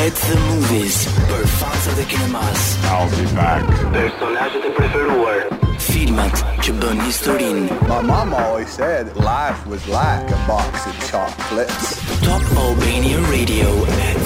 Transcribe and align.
At 0.00 0.16
the 0.24 0.40
movies. 0.48 1.04
Për 1.28 1.44
fans 1.60 1.84
e 2.00 2.08
kinemas. 2.08 2.62
I'll 2.88 3.04
be 3.12 3.28
back. 3.36 3.68
Personazhet 3.92 4.64
e 4.64 4.70
preferuar. 4.80 5.65
Filmat 5.86 6.40
që 6.66 6.72
bën 6.82 6.98
historinë. 7.04 7.66
My 7.90 8.00
mama 8.08 8.40
always 8.46 8.68
said 8.78 9.12
life 9.16 9.64
was 9.70 9.86
like 9.86 10.26
a 10.34 10.40
box 10.48 10.86
of 10.90 10.94
chocolates. 11.08 11.86
Top 12.26 12.42
Albania 12.64 13.20
Radio 13.30 13.70
at 14.10 14.25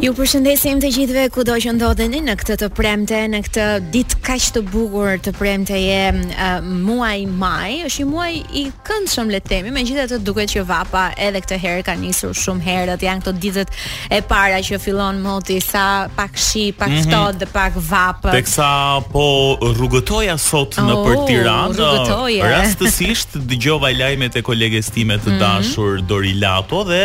Ju 0.00 0.14
përshëndesim 0.16 0.78
të 0.80 0.88
gjithëve 0.94 1.22
ku 1.34 1.42
do 1.44 1.52
që 1.60 1.74
ndodheni 1.76 2.22
në 2.24 2.32
këtë 2.40 2.54
të 2.62 2.66
premte, 2.72 3.16
në 3.28 3.40
këtë 3.44 3.64
ditë 3.92 4.18
kaq 4.24 4.44
të 4.56 4.62
bukur 4.70 5.18
të 5.20 5.34
premte 5.36 5.76
e 5.76 5.98
uh, 6.08 6.62
muaj 6.86 7.18
maj, 7.36 7.74
është 7.84 8.00
një 8.06 8.10
muaj 8.14 8.30
i 8.32 8.64
këndshëm 8.86 9.32
letemi, 9.36 9.68
të 9.68 9.84
themi, 9.92 10.06
të 10.14 10.20
duket 10.24 10.54
që 10.54 10.64
vapa 10.72 11.02
edhe 11.20 11.42
këtë 11.44 11.58
herë 11.66 11.84
ka 11.90 11.98
nisur 12.00 12.32
shumë 12.32 12.64
herët, 12.70 13.04
janë 13.10 13.26
këto 13.26 13.34
ditët 13.44 13.76
e 14.08 14.24
para 14.32 14.62
që 14.64 14.80
fillon 14.80 15.20
moti 15.20 15.58
sa 15.60 15.84
pak 16.16 16.32
shi, 16.46 16.70
pak 16.80 16.88
mm 16.88 16.96
-hmm. 16.96 17.12
ftohtë 17.12 17.38
dhe 17.44 17.50
pak 17.58 17.76
vapë. 17.92 18.32
Teksa 18.38 18.70
po 19.12 19.28
rrugëtoja 19.74 20.38
sot 20.38 20.80
në 20.80 20.94
oh, 20.96 21.04
për 21.04 21.26
Tiranë. 21.26 21.88
Rastësisht 22.56 23.36
dëgjova 23.50 23.92
lajmet 24.00 24.32
e 24.36 24.42
kolegës 24.48 24.88
time 24.96 25.16
të 25.20 25.28
mhm. 25.30 25.38
dashur 25.38 25.90
mm 25.92 25.96
-hmm. 26.00 26.06
Dori 26.08 26.32
Lato 26.40 26.80
dhe 26.88 27.02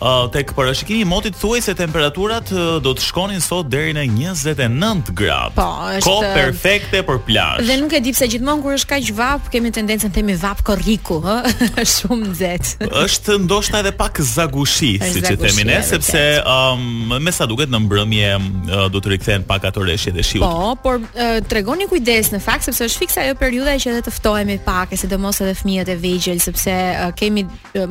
Uh, 0.00 0.24
tek 0.32 0.52
parashikimi 0.56 1.00
i 1.04 1.04
motit 1.04 1.34
thuaj 1.36 1.60
se 1.60 1.72
temperaturat 1.76 2.48
uh, 2.56 2.60
do 2.80 2.94
të 2.96 3.02
shkonin 3.04 3.42
sot 3.44 3.66
deri 3.68 3.92
në 3.92 4.06
29 4.08 5.10
gradë. 5.18 5.52
Po, 5.58 5.64
është 5.98 6.06
ko 6.06 6.14
uh, 6.24 6.28
perfekte 6.38 7.02
për 7.04 7.18
plazh. 7.26 7.66
Dhe 7.68 7.76
nuk 7.82 7.92
e 7.92 8.00
di 8.00 8.14
pse 8.16 8.24
gjithmonë 8.32 8.64
kur 8.64 8.76
është 8.78 8.88
kaq 8.94 9.10
vap 9.18 9.50
kemi 9.52 9.68
tendencën 9.76 10.08
të 10.08 10.22
themi 10.22 10.36
vap 10.40 10.62
korriku, 10.64 11.18
ëh, 11.20 11.50
shumë 11.96 12.30
nxehtë. 12.30 12.88
Është 13.02 13.36
ndoshta 13.44 13.82
edhe 13.84 13.92
pak 14.00 14.22
zagushi, 14.24 14.94
siç 15.04 15.28
e 15.34 15.34
themi 15.42 15.66
ne, 15.68 15.76
sepse 15.90 16.24
um, 16.48 17.12
me 17.20 17.34
sa 17.36 17.44
duket 17.52 17.68
në 17.68 17.82
mbrëmje 17.84 18.32
um, 18.38 18.48
do 18.96 19.04
të 19.04 19.12
rikthehen 19.18 19.44
pak 19.52 19.68
ato 19.68 19.84
rreshtje 19.84 20.14
dhe 20.16 20.24
shiut. 20.24 20.46
Po, 20.48 20.72
por 20.80 21.04
tregoni 21.52 21.90
kujdes 21.92 22.32
në 22.32 22.40
fakt 22.46 22.64
sepse 22.70 22.88
është 22.88 23.04
fiksa 23.04 23.26
ajo 23.26 23.36
periudha 23.42 23.76
që 23.76 23.92
edhe 23.98 24.06
të 24.08 24.16
ftohemi 24.16 24.56
pak, 24.64 24.96
sidomos 24.96 25.44
edhe 25.44 25.52
fëmijët 25.60 25.92
e 25.92 26.00
vegjël 26.08 26.40
sepse 26.48 26.80
kemi 27.20 27.44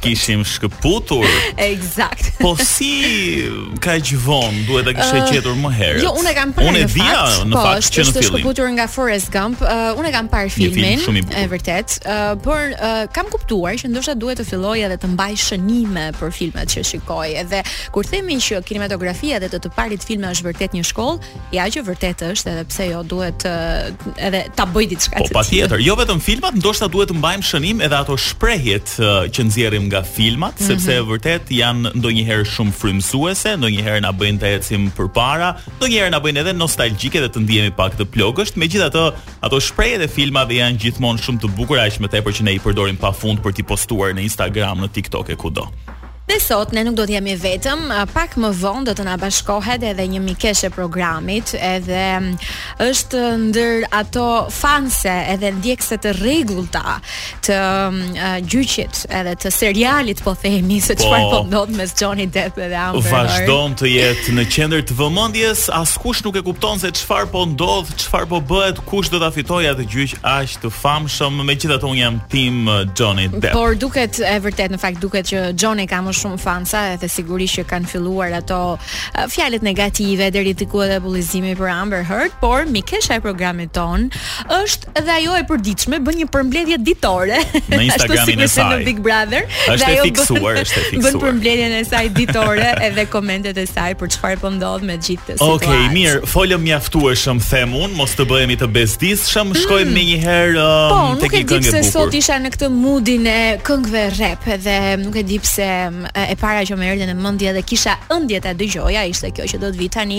kishim 0.00 0.44
shkëputur. 0.44 1.26
exact. 1.56 2.38
po 2.38 2.56
si 2.56 3.46
ka 3.80 3.98
gjivon, 3.98 4.54
duhet 4.66 4.84
ta 4.84 4.92
kishe 4.92 5.20
gjetur 5.30 5.52
uh, 5.54 5.58
më 5.66 5.70
herët. 5.74 6.02
Jo, 6.04 6.12
unë 6.20 6.34
kam 6.36 6.52
parë. 6.54 6.66
Unë 6.68 6.82
në, 6.86 7.14
në 7.48 7.54
po, 7.54 7.62
fakt 7.64 7.90
që 7.96 8.04
në 8.06 8.12
fillim. 8.12 8.42
Shkëputur 8.42 8.70
nga 8.76 8.86
Forrest 8.90 9.30
Gump, 9.34 9.62
uh, 9.64 9.96
unë 9.98 10.12
kam 10.14 10.28
parë 10.30 10.50
filmin. 10.52 11.02
Film 11.02 11.20
e 11.30 11.46
vërtet, 11.50 11.96
uh, 12.04 12.34
por 12.44 12.60
uh, 12.78 13.04
kam 13.16 13.30
kuptuar 13.32 13.76
që 13.80 13.90
ndoshta 13.90 14.14
duhet 14.18 14.40
të 14.40 14.46
filloj 14.50 14.78
edhe 14.86 14.98
të 15.02 15.10
mbaj 15.16 15.32
shënime 15.46 16.06
për 16.20 16.32
filmet 16.38 16.74
që 16.76 16.84
shikoj. 16.92 17.30
Edhe 17.42 17.62
kur 17.94 18.06
themi 18.06 18.38
që 18.42 18.60
kinematografia 18.68 19.40
dhe 19.42 19.50
të 19.54 19.60
të 19.66 19.72
parit 19.78 20.04
filme 20.04 20.28
është 20.30 20.50
vërtet 20.50 20.76
një 20.76 20.84
shkollë, 20.92 21.34
ja 21.56 21.66
që 21.72 21.84
vërtet 21.88 22.26
është, 22.30 22.54
edhe 22.56 22.66
pse 22.70 22.88
jo 22.92 23.02
duhet 23.08 23.46
uh, 23.48 23.88
edhe 24.20 24.44
ta 24.56 24.66
bëj 24.68 24.86
diçka. 24.94 25.20
Po 25.24 25.28
patjetër, 25.40 25.80
jo 25.82 25.96
vetëm 25.98 26.20
filmat, 26.22 26.58
ndoshta 26.60 26.88
duhet 26.92 27.10
të 27.10 27.16
mbajmë 27.18 27.46
shë 27.48 27.55
shënim 27.56 27.78
edhe 27.80 27.96
ato 27.96 28.16
shprehjet 28.20 28.90
uh, 29.00 29.24
që 29.32 29.44
nxjerrim 29.48 29.86
nga 29.90 30.02
filmat, 30.04 30.58
mm 30.58 30.60
-hmm. 30.60 30.66
sepse 30.70 30.96
vërtet 31.08 31.44
janë 31.56 31.92
ndonjëherë 31.96 32.44
shumë 32.52 32.74
frymësuese, 32.80 33.54
ndonjëherë 33.58 34.02
na 34.04 34.12
bëjnë 34.12 34.40
të 34.42 34.50
ecim 34.58 34.90
përpara, 34.96 35.54
ndonjëherë 35.78 36.12
na 36.16 36.20
bëjnë 36.20 36.42
edhe 36.44 36.52
nostalgjike 36.60 37.20
dhe 37.24 37.30
të 37.34 37.44
ndihemi 37.44 37.70
pak 37.78 37.96
të 37.96 38.04
plogësh. 38.12 38.56
Megjithatë, 38.60 39.04
ato 39.46 39.60
shprehje 39.60 40.02
të 40.04 40.08
filmave 40.16 40.60
janë 40.60 40.80
gjithmonë 40.84 41.22
shumë 41.24 41.40
të 41.42 41.48
bukura, 41.56 41.82
aq 41.88 41.96
më 42.00 42.08
tepër 42.12 42.32
që 42.36 42.42
ne 42.44 42.52
i 42.52 42.60
përdorim 42.64 42.96
pafund 43.00 43.38
për 43.40 43.52
t'i 43.56 43.62
postuar 43.64 44.12
në 44.14 44.22
Instagram, 44.28 44.84
në 44.84 44.92
TikTok 44.92 45.30
e 45.32 45.36
kudo. 45.40 45.66
Dhe 46.26 46.40
sot 46.42 46.72
ne 46.74 46.82
nuk 46.82 46.96
do 46.98 47.04
të 47.06 47.12
jemi 47.20 47.36
vetëm, 47.38 47.84
pak 48.10 48.32
më 48.42 48.48
vonë 48.58 48.88
do 48.88 48.92
të 48.98 49.04
na 49.06 49.12
bashkohet 49.20 49.84
edhe 49.92 50.02
një 50.10 50.18
mikesh 50.24 50.64
e 50.66 50.70
programit, 50.74 51.52
edhe 51.54 52.00
është 52.82 53.20
ndër 53.44 53.84
ato 53.94 54.24
fanse 54.50 55.12
edhe 55.30 55.52
ndjekse 55.60 55.98
të 56.02 56.16
rregullta 56.18 56.96
të 57.46 57.58
uh, 57.58 58.24
gjyqit, 58.42 59.04
edhe 59.18 59.36
të 59.44 59.52
serialit 59.54 60.24
po 60.26 60.34
themi 60.40 60.80
se 60.82 60.96
po. 60.98 61.04
çfarë 61.04 61.28
po, 61.30 61.36
po 61.36 61.44
ndodh 61.46 61.78
me 61.78 61.86
Johnny 61.94 62.26
Depp 62.26 62.58
edhe 62.58 62.80
Amber 62.88 63.06
Heard. 63.06 63.30
Vazhdon 63.30 63.78
të 63.78 63.92
jetë 63.94 64.34
në 64.40 64.46
qendër 64.56 64.82
të 64.90 64.98
vëmendjes, 64.98 65.64
askush 65.78 66.24
nuk 66.26 66.40
e 66.42 66.44
kupton 66.48 66.82
se 66.82 66.90
çfarë 66.90 67.30
po 67.36 67.44
ndodh, 67.52 67.94
çfarë 68.02 68.30
po 68.34 68.42
bëhet, 68.50 68.82
kush 68.90 69.12
do 69.14 69.22
ta 69.22 69.30
fitojë 69.30 69.76
atë 69.76 69.86
gjyq 69.94 70.18
aq 70.34 70.58
të 70.66 70.74
famshëm, 70.82 71.38
megjithatë 71.54 71.86
un 71.92 71.96
jam 72.02 72.18
tim 72.34 72.66
uh, 72.66 72.82
Johnny 72.98 73.30
Depp. 73.30 73.52
Por 73.54 73.78
duket 73.78 74.18
e 74.26 74.34
vërtet, 74.42 74.74
në 74.74 74.82
fakt 74.82 75.06
duket 75.06 75.30
që 75.30 75.46
Johnny 75.54 75.86
ka 75.86 76.02
më 76.02 76.15
shumë 76.18 76.40
fansa 76.44 76.82
dhe 77.02 77.08
sigurisht 77.16 77.60
që 77.60 77.64
kanë 77.72 77.90
filluar 77.90 78.34
ato 78.40 78.60
fjalët 79.32 79.64
negative 79.66 80.30
dhe 80.34 80.44
ritikuet 80.48 80.92
dhe 80.94 81.00
bullizimi 81.04 81.54
për 81.58 81.72
Amber 81.76 82.04
Heard, 82.08 82.34
por 82.42 82.64
Mikesha 82.72 83.18
e 83.18 83.22
programit 83.24 83.74
ton 83.76 84.08
është 84.56 85.04
dhe 85.06 85.14
ajo 85.20 85.36
e 85.40 85.44
përditshme, 85.50 86.00
bën 86.06 86.20
një 86.22 86.28
përmbledhje 86.34 86.80
ditore 86.86 87.40
në 87.68 87.82
Instagramin 87.86 88.42
e 88.46 88.50
saj. 88.50 88.68
Në 88.76 88.86
Big 88.88 89.00
Brother, 89.04 89.46
është 89.74 89.90
e 89.96 89.98
fiksuar, 90.10 90.58
është 90.62 90.78
e 90.78 90.84
fiksuar. 90.94 91.04
Bën 91.06 91.18
përmbledhjen 91.24 91.76
e 91.80 91.82
saj 91.88 92.10
ditore 92.16 92.70
edhe 92.88 93.04
komentet 93.12 93.60
e 93.62 93.66
saj 93.70 93.94
për 94.00 94.12
çfarë 94.16 94.40
po 94.44 94.50
ndodh 94.56 94.86
me 94.86 94.96
gjithë 94.98 95.36
situatën. 95.36 95.54
Okej, 95.54 95.72
okay, 95.72 95.88
mirë, 95.94 96.22
folëm 96.32 96.64
mjaftueshëm 96.68 97.42
them 97.50 97.76
un, 97.82 97.94
mos 97.98 98.14
të 98.16 98.26
bëhemi 98.30 98.56
të 98.60 98.68
bezdisshëm, 98.74 99.52
mm. 99.54 99.60
shkojmë 99.64 99.94
mm, 99.94 100.50
um, 100.56 100.90
po, 100.92 101.00
tek 101.24 101.36
një 101.36 101.40
e 101.40 101.40
bukur. 101.40 101.40
Po, 101.40 101.40
nuk 101.40 101.40
e 101.40 101.42
di 101.42 101.62
pse 101.66 101.82
sot 101.90 102.18
isha 102.20 102.38
në 102.42 102.52
këtë 102.56 102.70
moodin 102.76 103.30
e 103.30 103.38
këngëve 103.66 104.06
rap 104.20 104.48
edhe 104.56 104.78
nuk 105.02 105.20
e 105.22 105.26
di 105.26 105.40
pse 105.42 105.70
um, 105.90 106.05
e 106.14 106.34
para 106.40 106.62
që 106.66 106.76
më 106.78 106.88
erdhi 106.92 107.06
në 107.08 107.14
mendje 107.22 107.52
dhe 107.56 107.62
kisha 107.66 107.94
ëndjet 108.12 108.46
e 108.50 108.54
dëgjoja 108.60 109.02
ishte 109.10 109.30
kjo 109.36 109.46
që 109.52 109.60
do 109.62 109.70
të 109.72 109.80
vi 109.80 109.88
tani. 109.92 110.18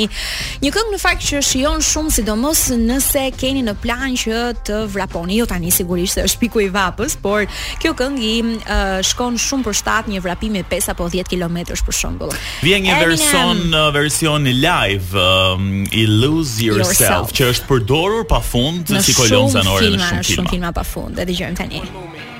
Një 0.63 0.71
këngë 0.75 0.93
në 0.95 0.99
fakt 1.01 1.23
që 1.29 1.41
shijon 1.45 1.83
shumë 1.85 2.13
sidomos 2.17 2.63
nëse 2.79 3.25
keni 3.37 3.63
në 3.67 3.75
plan 3.83 4.15
që 4.19 4.41
të 4.67 4.81
vraponi, 4.93 5.37
jo 5.39 5.47
tani 5.49 5.71
sigurisht 5.73 6.17
se 6.17 6.25
është 6.27 6.41
piku 6.43 6.63
i 6.67 6.69
vapës, 6.73 7.17
por 7.23 7.45
kjo 7.81 7.93
këngë 7.99 8.23
i 8.23 8.33
uh, 8.39 8.85
shkon 9.07 9.37
shumë 9.41 9.67
për 9.69 9.77
shtat 9.81 10.11
një 10.11 10.23
vrapim 10.25 10.55
me 10.57 10.63
5 10.67 10.91
apo 10.93 11.09
10 11.13 11.29
kilometrash 11.31 11.83
për 11.87 11.97
shembull. 12.01 12.35
Vjen 12.65 12.85
një 12.87 12.99
version 13.03 13.63
në 13.73 13.83
version 13.97 14.47
live 14.61 15.23
um, 15.53 15.83
i 15.91 16.07
Lose 16.07 16.63
yourself, 16.65 16.95
yourself, 16.99 17.35
që 17.37 17.49
është 17.53 17.67
përdorur 17.71 18.23
pafund 18.29 18.93
si 19.05 19.13
në 19.15 19.19
shumë 19.19 19.67
filma. 19.81 20.13
shumë 20.25 20.53
filma 20.57 20.73
pafund. 20.73 21.19
E 21.19 21.27
dëgjojmë 21.29 21.59
tani. 21.59 21.83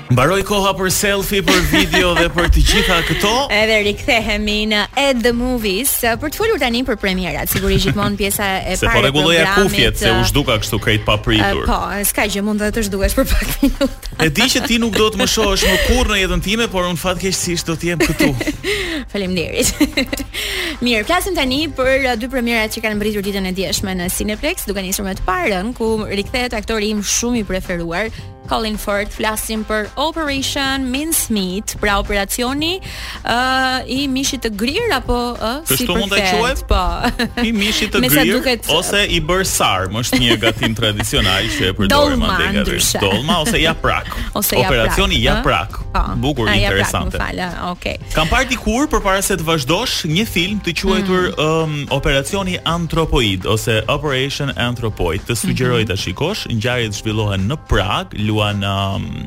Mbaroi 0.08 0.40
koha 0.48 0.70
për 0.72 0.88
selfie, 0.94 1.38
për 1.44 1.58
video 1.68 2.14
dhe 2.16 2.30
për 2.32 2.46
të 2.54 2.62
gjitha 2.64 2.94
këto. 3.10 3.32
Edhe 3.52 3.74
rikthehemi 3.90 4.54
në 4.70 4.78
Ed 5.02 5.18
the 5.20 5.34
Movies 5.36 5.90
uh, 6.00 6.14
për 6.16 6.32
të 6.32 6.38
folur 6.40 6.60
tani 6.62 6.80
për 6.88 6.96
premierat. 7.02 7.50
Sigurisht 7.52 7.84
gjithmonë 7.90 8.16
pjesa 8.16 8.46
e 8.70 8.78
parë. 8.78 8.78
Se 8.80 8.88
po 8.88 9.02
rregulloja 9.04 9.42
kufjet, 9.58 10.00
se 10.00 10.08
u 10.14 10.22
zhduka 10.30 10.56
kështu 10.62 10.78
krejt 10.80 11.04
pa 11.04 11.18
uh, 11.18 11.24
pritur. 11.26 11.66
Po, 11.68 11.76
s'ka 12.08 12.24
gjë, 12.32 12.44
mund 12.46 12.64
të 12.64 12.70
të 12.78 12.86
zhdukesh 12.88 13.18
për 13.18 13.28
pak 13.34 13.50
minuta. 13.66 14.14
e 14.24 14.28
di 14.38 14.42
që 14.54 14.62
ti 14.70 14.78
nuk 14.82 14.96
do 14.98 15.10
të 15.14 15.18
më 15.20 15.26
shohësh 15.34 15.62
më 15.70 15.76
kurrë 15.90 16.10
në 16.16 16.22
jetën 16.24 16.40
time, 16.48 16.66
por 16.72 16.88
un 16.88 16.96
fatkeqësisht 17.04 17.68
do 17.70 17.76
të 17.78 17.92
jem 17.92 18.00
këtu. 18.06 18.30
Faleminderit. 19.12 20.24
Mirë, 20.88 21.04
flasim 21.10 21.36
tani 21.36 21.66
për 21.70 21.94
uh, 21.98 22.16
dy 22.16 22.32
premierat 22.32 22.72
që 22.74 22.80
kanë 22.86 22.96
mbritur 22.96 23.28
ditën 23.28 23.52
e 23.52 23.54
djeshme 23.60 23.92
në 24.00 24.08
Cineplex, 24.16 24.64
duke 24.72 24.80
nisur 24.88 25.04
me 25.06 25.12
të 25.20 25.28
parën 25.28 25.76
ku 25.76 25.92
rikthehet 26.08 26.56
aktori 26.56 26.94
im 26.96 27.04
shumë 27.04 27.42
i 27.42 27.46
preferuar, 27.50 28.08
Colin 28.48 28.78
Ford, 28.80 29.08
flasim 29.12 29.62
për 29.68 29.86
Operation 30.00 30.86
Mincemeat, 30.90 31.74
pra 31.82 31.98
operacioni 32.00 32.72
ë 32.78 33.34
uh, 33.34 33.88
i 33.88 34.06
mishit 34.08 34.42
të 34.46 34.50
grirë 34.62 34.94
apo 34.96 35.16
ë 35.36 35.50
uh, 35.58 35.58
si 35.68 35.84
për 35.88 36.04
të 36.10 36.22
quhet? 36.32 36.62
Po. 36.68 36.80
I 37.46 37.52
mishit 37.54 37.92
të 37.94 38.00
grirë 38.06 38.26
duket... 38.38 38.68
ose 38.72 39.02
i 39.12 39.20
bër 39.28 39.44
sar, 39.48 39.88
më 39.92 40.04
është 40.06 40.20
një 40.24 40.38
gatim 40.44 40.74
tradicional 40.78 41.48
që 41.56 41.70
e 41.72 41.76
përdorim 41.78 42.24
atë 42.24 42.48
gatim. 42.58 43.02
Dolma 43.04 43.38
ose 43.44 43.60
japrak. 43.62 44.08
Ose 44.38 44.56
japrak. 44.56 44.72
Operacioni 44.72 45.18
japrak. 45.22 45.76
Uh? 45.80 45.84
Pa. 45.92 46.02
Po. 46.08 46.14
Bukur, 46.22 46.48
A, 46.50 46.54
interesante. 46.56 47.16
Ja, 47.18 47.24
fala. 47.28 47.48
Okej. 47.72 47.96
Okay. 47.98 48.12
Kam 48.14 48.28
parë 48.30 48.48
dikur 48.52 48.88
përpara 48.92 49.20
se 49.24 49.36
të 49.40 49.46
vazhdosh 49.46 50.04
një 50.10 50.24
film 50.28 50.58
të 50.64 50.74
quajtur 50.80 51.28
mm. 51.30 51.38
um, 51.42 51.76
Operacioni 51.94 52.56
Antropoid 52.68 53.46
ose 53.48 53.78
Operation 53.88 54.52
Anthropoid. 54.56 55.24
Të 55.28 55.36
sugjeroj 55.42 55.82
mm 55.84 55.88
-hmm. 55.88 55.90
ta 55.96 56.02
shikosh, 56.02 56.42
ngjarjet 56.52 56.94
zhvillohen 57.00 57.48
në 57.50 57.56
Prag, 57.68 58.12
luan 58.38 58.62
um, 58.62 59.26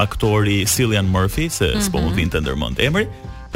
aktori 0.00 0.64
Cillian 0.64 1.12
Murphy, 1.12 1.50
se 1.52 1.66
mm 1.68 1.72
-hmm. 1.76 1.80
s'po 1.84 1.98
më 2.00 2.04
mhm. 2.08 2.14
vinte 2.16 2.38
ndërmend 2.40 2.76
emri, 2.80 3.04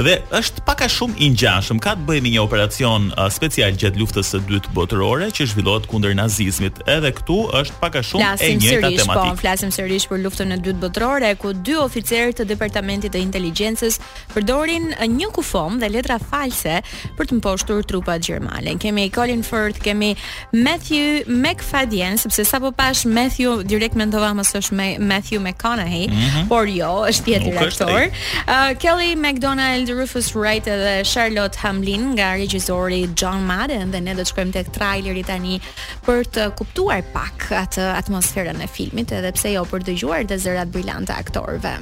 dhe 0.04 0.16
është 0.36 0.62
pak 0.68 0.82
a 0.84 0.88
shumë 0.92 1.16
i 1.24 1.28
ngjashëm. 1.32 1.78
Ka 1.82 1.94
të 1.96 2.04
bëjë 2.08 2.22
me 2.24 2.32
një 2.34 2.42
operacion 2.44 3.06
uh, 3.16 3.28
special 3.32 3.74
gjatë 3.80 4.00
luftës 4.00 4.28
së 4.34 4.40
dytë 4.48 4.72
botërore 4.76 5.30
që 5.34 5.46
zhvillohet 5.54 5.86
kundër 5.88 6.14
nazizmit. 6.18 6.80
Edhe 6.90 7.12
këtu 7.16 7.38
është 7.62 7.78
pak 7.80 7.96
a 8.00 8.04
shumë 8.04 8.30
e 8.44 8.50
njëjta 8.60 8.90
tematikë. 9.00 9.32
Po, 9.32 9.40
flasim 9.40 9.72
sërish 9.72 10.08
për 10.10 10.20
luftën 10.26 10.52
e 10.52 10.58
dytë 10.66 10.82
botërore 10.82 11.30
ku 11.40 11.54
dy 11.56 11.78
oficerë 11.80 12.34
të 12.42 12.46
Departamentit 12.50 13.14
të 13.16 13.22
Inteligjencës 13.24 13.98
përdorin 14.34 14.90
një 15.16 15.30
kufom 15.38 15.80
dhe 15.80 15.88
letra 15.94 16.18
false 16.22 16.76
për 17.16 17.30
të 17.30 17.38
mposhtur 17.40 17.84
trupat 17.88 18.24
gjermane. 18.26 18.76
Kemi 18.82 19.08
Colin 19.16 19.42
Firth, 19.46 19.80
kemi 19.84 20.12
Matthew 20.52 21.24
McFadden, 21.28 22.20
sepse 22.20 22.44
sapo 22.44 22.70
pash 22.76 23.06
Matthew 23.08 23.62
direkt 23.64 23.96
mendova 23.96 24.34
mos 24.36 24.52
është 24.60 25.00
Matthew 25.00 25.40
McConaughey, 25.46 26.10
mm 26.10 26.12
-hmm. 26.12 26.48
por 26.52 26.68
jo, 26.68 26.92
është 27.10 27.24
tjetër 27.24 27.64
aktor. 27.64 28.00
Uh, 28.44 28.76
Kelly 28.82 29.16
McDonald 29.16 29.85
The 29.86 29.94
Rufus 29.94 30.34
Wright 30.34 30.64
dhe 30.64 31.04
Charlotte 31.04 31.54
Hamlin 31.62 32.16
nga 32.18 32.34
regjizori 32.34 33.06
John 33.14 33.46
Madden 33.46 33.92
dhe 33.94 34.00
ne 34.02 34.14
do 34.18 34.24
të 34.24 34.32
shkojmë 34.32 34.54
tek 34.56 34.70
traileri 34.74 35.22
tani 35.28 35.60
për 36.08 36.26
të 36.36 36.46
kuptuar 36.58 37.04
pak 37.14 37.44
atë 37.54 37.84
atmosferën 37.92 38.58
e 38.64 38.66
filmit 38.78 39.14
edhe 39.14 39.30
pse 39.36 39.52
jo 39.54 39.62
për 39.70 39.86
dëgjuar 39.86 40.26
të 40.32 40.40
zërat 40.42 40.72
brillante 40.74 41.12
të 41.14 41.20
aktorëve. 41.22 41.76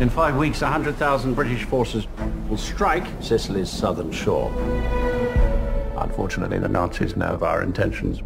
In 0.00 0.08
5 0.16 0.40
weeks 0.40 0.64
100,000 0.64 1.36
British 1.42 1.68
forces 1.74 2.08
will 2.48 2.62
strike 2.64 3.12
Sicily's 3.20 3.68
southern 3.82 4.12
shore. 4.24 4.48
Unfortunately 6.08 6.58
the 6.66 6.72
Nazis 6.80 7.16
know 7.20 7.34
of 7.36 7.42
our 7.42 7.60
intentions. 7.60 8.22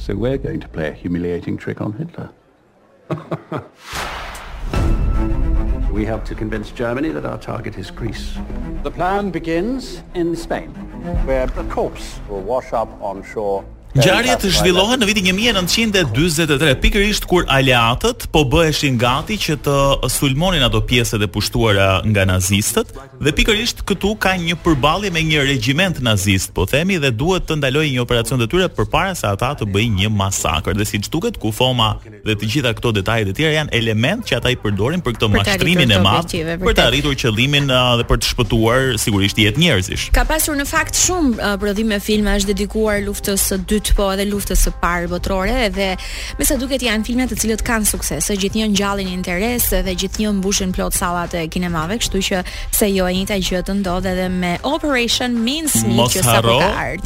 So 0.00 0.16
we're 0.16 0.40
going 0.48 0.60
to 0.64 0.68
play 0.78 0.88
a 0.88 0.96
humiliating 1.04 1.58
trick 1.60 1.82
on 1.82 1.92
Hitler. 2.00 2.30
We 5.94 6.04
have 6.06 6.24
to 6.24 6.34
convince 6.34 6.72
Germany 6.72 7.10
that 7.10 7.24
our 7.24 7.38
target 7.38 7.78
is 7.78 7.88
Greece. 7.88 8.34
The 8.82 8.90
plan 8.90 9.30
begins 9.30 10.02
in 10.14 10.34
Spain, 10.34 10.70
where 11.24 11.44
a 11.44 11.64
corpse 11.72 12.18
will 12.28 12.40
wash 12.40 12.72
up 12.72 12.88
on 13.00 13.22
shore 13.22 13.64
Ngjarjet 13.94 14.42
zhvillohen 14.50 14.98
në 14.98 15.06
vitin 15.06 15.26
1943, 15.30 16.72
pikërisht 16.82 17.28
kur 17.30 17.44
aleatët 17.46 18.24
po 18.34 18.40
bëheshin 18.50 18.96
gati 18.98 19.36
që 19.38 19.54
të 19.62 19.74
sulmonin 20.10 20.64
ato 20.66 20.80
pjesët 20.82 21.22
e 21.22 21.28
pushtuara 21.30 22.00
nga 22.02 22.24
nazistët, 22.26 22.90
dhe 23.22 23.30
pikërisht 23.38 23.84
këtu 23.86 24.16
ka 24.18 24.32
një 24.34 24.56
përballje 24.64 25.12
me 25.14 25.22
një 25.22 25.44
regjiment 25.46 26.00
nazist, 26.02 26.50
po 26.56 26.66
themi, 26.66 26.98
dhe 26.98 27.12
duhet 27.14 27.46
të 27.46 27.60
ndalojë 27.60 27.92
një 27.94 28.02
operacion 28.02 28.42
tyre 28.50 28.66
përpara 28.74 29.14
se 29.14 29.28
ata 29.30 29.52
të 29.62 29.70
bëjnë 29.70 30.00
një 30.02 30.10
masakër. 30.18 30.74
Dhe 30.74 30.88
siç 30.90 31.06
duket, 31.14 31.38
kufoma 31.38 31.92
dhe 32.26 32.34
të 32.34 32.50
gjitha 32.50 32.74
këto 32.74 32.90
detajet 32.98 33.30
e 33.30 33.36
tjera 33.38 33.60
janë 33.60 33.78
element 33.78 34.26
që 34.26 34.40
ata 34.40 34.50
i 34.50 34.58
përdorin 34.58 35.06
për 35.06 35.20
këtë 35.20 35.30
mashtrimin 35.36 35.94
e 36.00 36.02
madh, 36.02 36.34
për 36.66 36.74
të 36.80 36.88
arritur 36.88 37.14
qëllimin 37.22 37.70
dhe 37.70 38.10
për 38.10 38.22
të 38.24 38.32
shpëtuar 38.34 38.98
sigurisht 39.06 39.38
jetë 39.38 39.62
njerëzish. 39.62 40.08
Ka 40.18 40.26
pasur 40.26 40.58
në 40.58 40.66
fakt 40.74 40.98
shumë 40.98 41.54
prodhime 41.62 42.02
filma 42.02 42.34
është 42.40 42.50
dedikuar 42.56 42.98
luftës 43.06 43.46
së 43.52 43.60
dytë 43.62 43.82
dytë, 43.84 43.96
po 43.96 44.08
edhe 44.12 44.26
luftës 44.28 44.64
së 44.64 44.72
parë 44.80 45.08
botërore 45.12 45.70
dhe 45.74 45.94
me 46.38 46.44
sa 46.46 46.56
duket 46.58 46.82
janë 46.82 47.04
filma 47.06 47.26
të 47.28 47.36
cilët 47.40 47.62
kanë 47.66 47.86
sukses, 47.88 48.28
gjithnjë 48.30 48.68
ngjallin 48.72 49.08
interes 49.12 49.68
dhe 49.70 49.94
gjithnjë 50.00 50.32
mbushin 50.38 50.72
plot 50.74 50.94
sallat 50.96 51.34
e 51.34 51.44
kinemave, 51.52 51.98
kështu 52.00 52.22
që 52.24 52.42
se 52.74 52.88
jo 52.90 53.06
e 53.06 53.14
njëta 53.18 53.38
gjë 53.44 53.62
të 53.68 53.76
ndodhe 53.82 54.14
edhe 54.14 54.28
me 54.34 54.54
Operation 54.70 55.34
Minsk 55.44 55.84
që 56.14 56.24
sa 56.24 56.38
po 56.44 56.58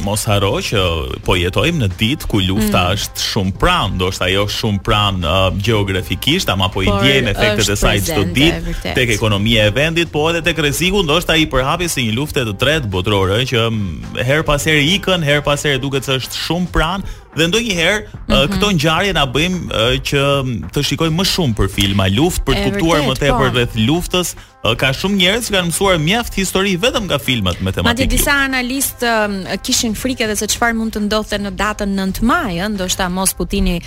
Mos 0.05 0.23
haro 0.29 0.53
që 0.63 0.83
po 1.25 1.35
jetojmë 1.37 1.83
në 1.85 1.89
ditë 1.99 2.29
ku 2.29 2.39
lufta 2.43 2.85
mm. 2.89 2.97
është 2.97 3.25
shumë 3.29 3.55
pranë, 3.59 3.95
ndoshta 3.99 4.29
jo 4.31 4.43
shumë 4.49 4.83
pranë 4.85 5.25
uh, 5.25 5.49
gjeografikisht, 5.63 6.49
ama 6.53 6.67
po 6.73 6.83
i 6.85 6.89
ndjejmë 6.89 7.33
efektet 7.33 7.73
e 7.73 7.77
saj 7.79 8.01
çdo 8.07 8.23
ditë 8.35 8.93
tek 8.97 9.13
ekonomia 9.15 9.67
e 9.69 9.73
vendit, 9.75 10.09
po 10.13 10.25
edhe 10.31 10.41
tek 10.49 10.59
rreziku 10.63 11.03
ndoshta 11.05 11.35
i 11.41 11.47
përhapi 11.49 11.89
si 11.91 12.07
një 12.09 12.15
luftë 12.17 12.45
e 12.53 12.57
tretë 12.63 12.89
botërore 12.93 13.41
që 13.49 13.59
mm, 13.67 14.19
her 14.29 14.43
pas 14.47 14.63
herë 14.69 14.83
ikën, 14.97 15.25
her 15.27 15.43
pas 15.45 15.65
herë 15.67 15.81
duket 15.83 16.07
se 16.07 16.19
është 16.21 16.41
shumë 16.47 16.68
pranë 16.73 17.03
dhe 17.35 17.47
ndonjëherë 17.47 17.99
mm 18.01 18.33
-hmm. 18.33 18.47
këto 18.53 18.69
ngjarje 18.77 19.11
na 19.17 19.25
bëjmë 19.29 19.59
uh, 19.69 19.95
që 20.09 20.21
mm, 20.43 20.69
të 20.73 20.85
shikojmë 20.89 21.17
më 21.21 21.25
shumë 21.33 21.55
për 21.59 21.69
filma 21.73 22.07
luftë, 22.13 22.43
për 22.47 22.55
të 22.55 22.63
kuptuar 22.69 23.01
më 23.09 23.13
tepër 23.21 23.47
po. 23.47 23.53
rreth 23.55 23.75
luftës, 23.89 24.33
ka 24.59 24.89
shumë 24.91 25.15
njerëz 25.21 25.45
që 25.47 25.53
kanë 25.55 25.67
mësuar 25.69 25.99
mjaft 26.03 26.35
histori 26.35 26.73
vetëm 26.79 27.05
nga 27.07 27.15
filmat 27.23 27.61
me 27.63 27.71
tematikë. 27.71 27.87
Madje 27.87 28.07
disa 28.11 28.33
analistë 28.43 29.11
kishin 29.63 29.93
frikë 29.95 30.25
edhe 30.25 30.35
se 30.35 30.49
çfarë 30.51 30.75
mund 30.75 30.97
të 30.97 31.03
ndodhte 31.05 31.37
në 31.39 31.53
datën 31.55 31.93
9 31.95 32.19
maj, 32.27 32.57
ëh, 32.59 32.67
ndoshta 32.75 33.07
mos 33.13 33.31
Putini 33.39 33.77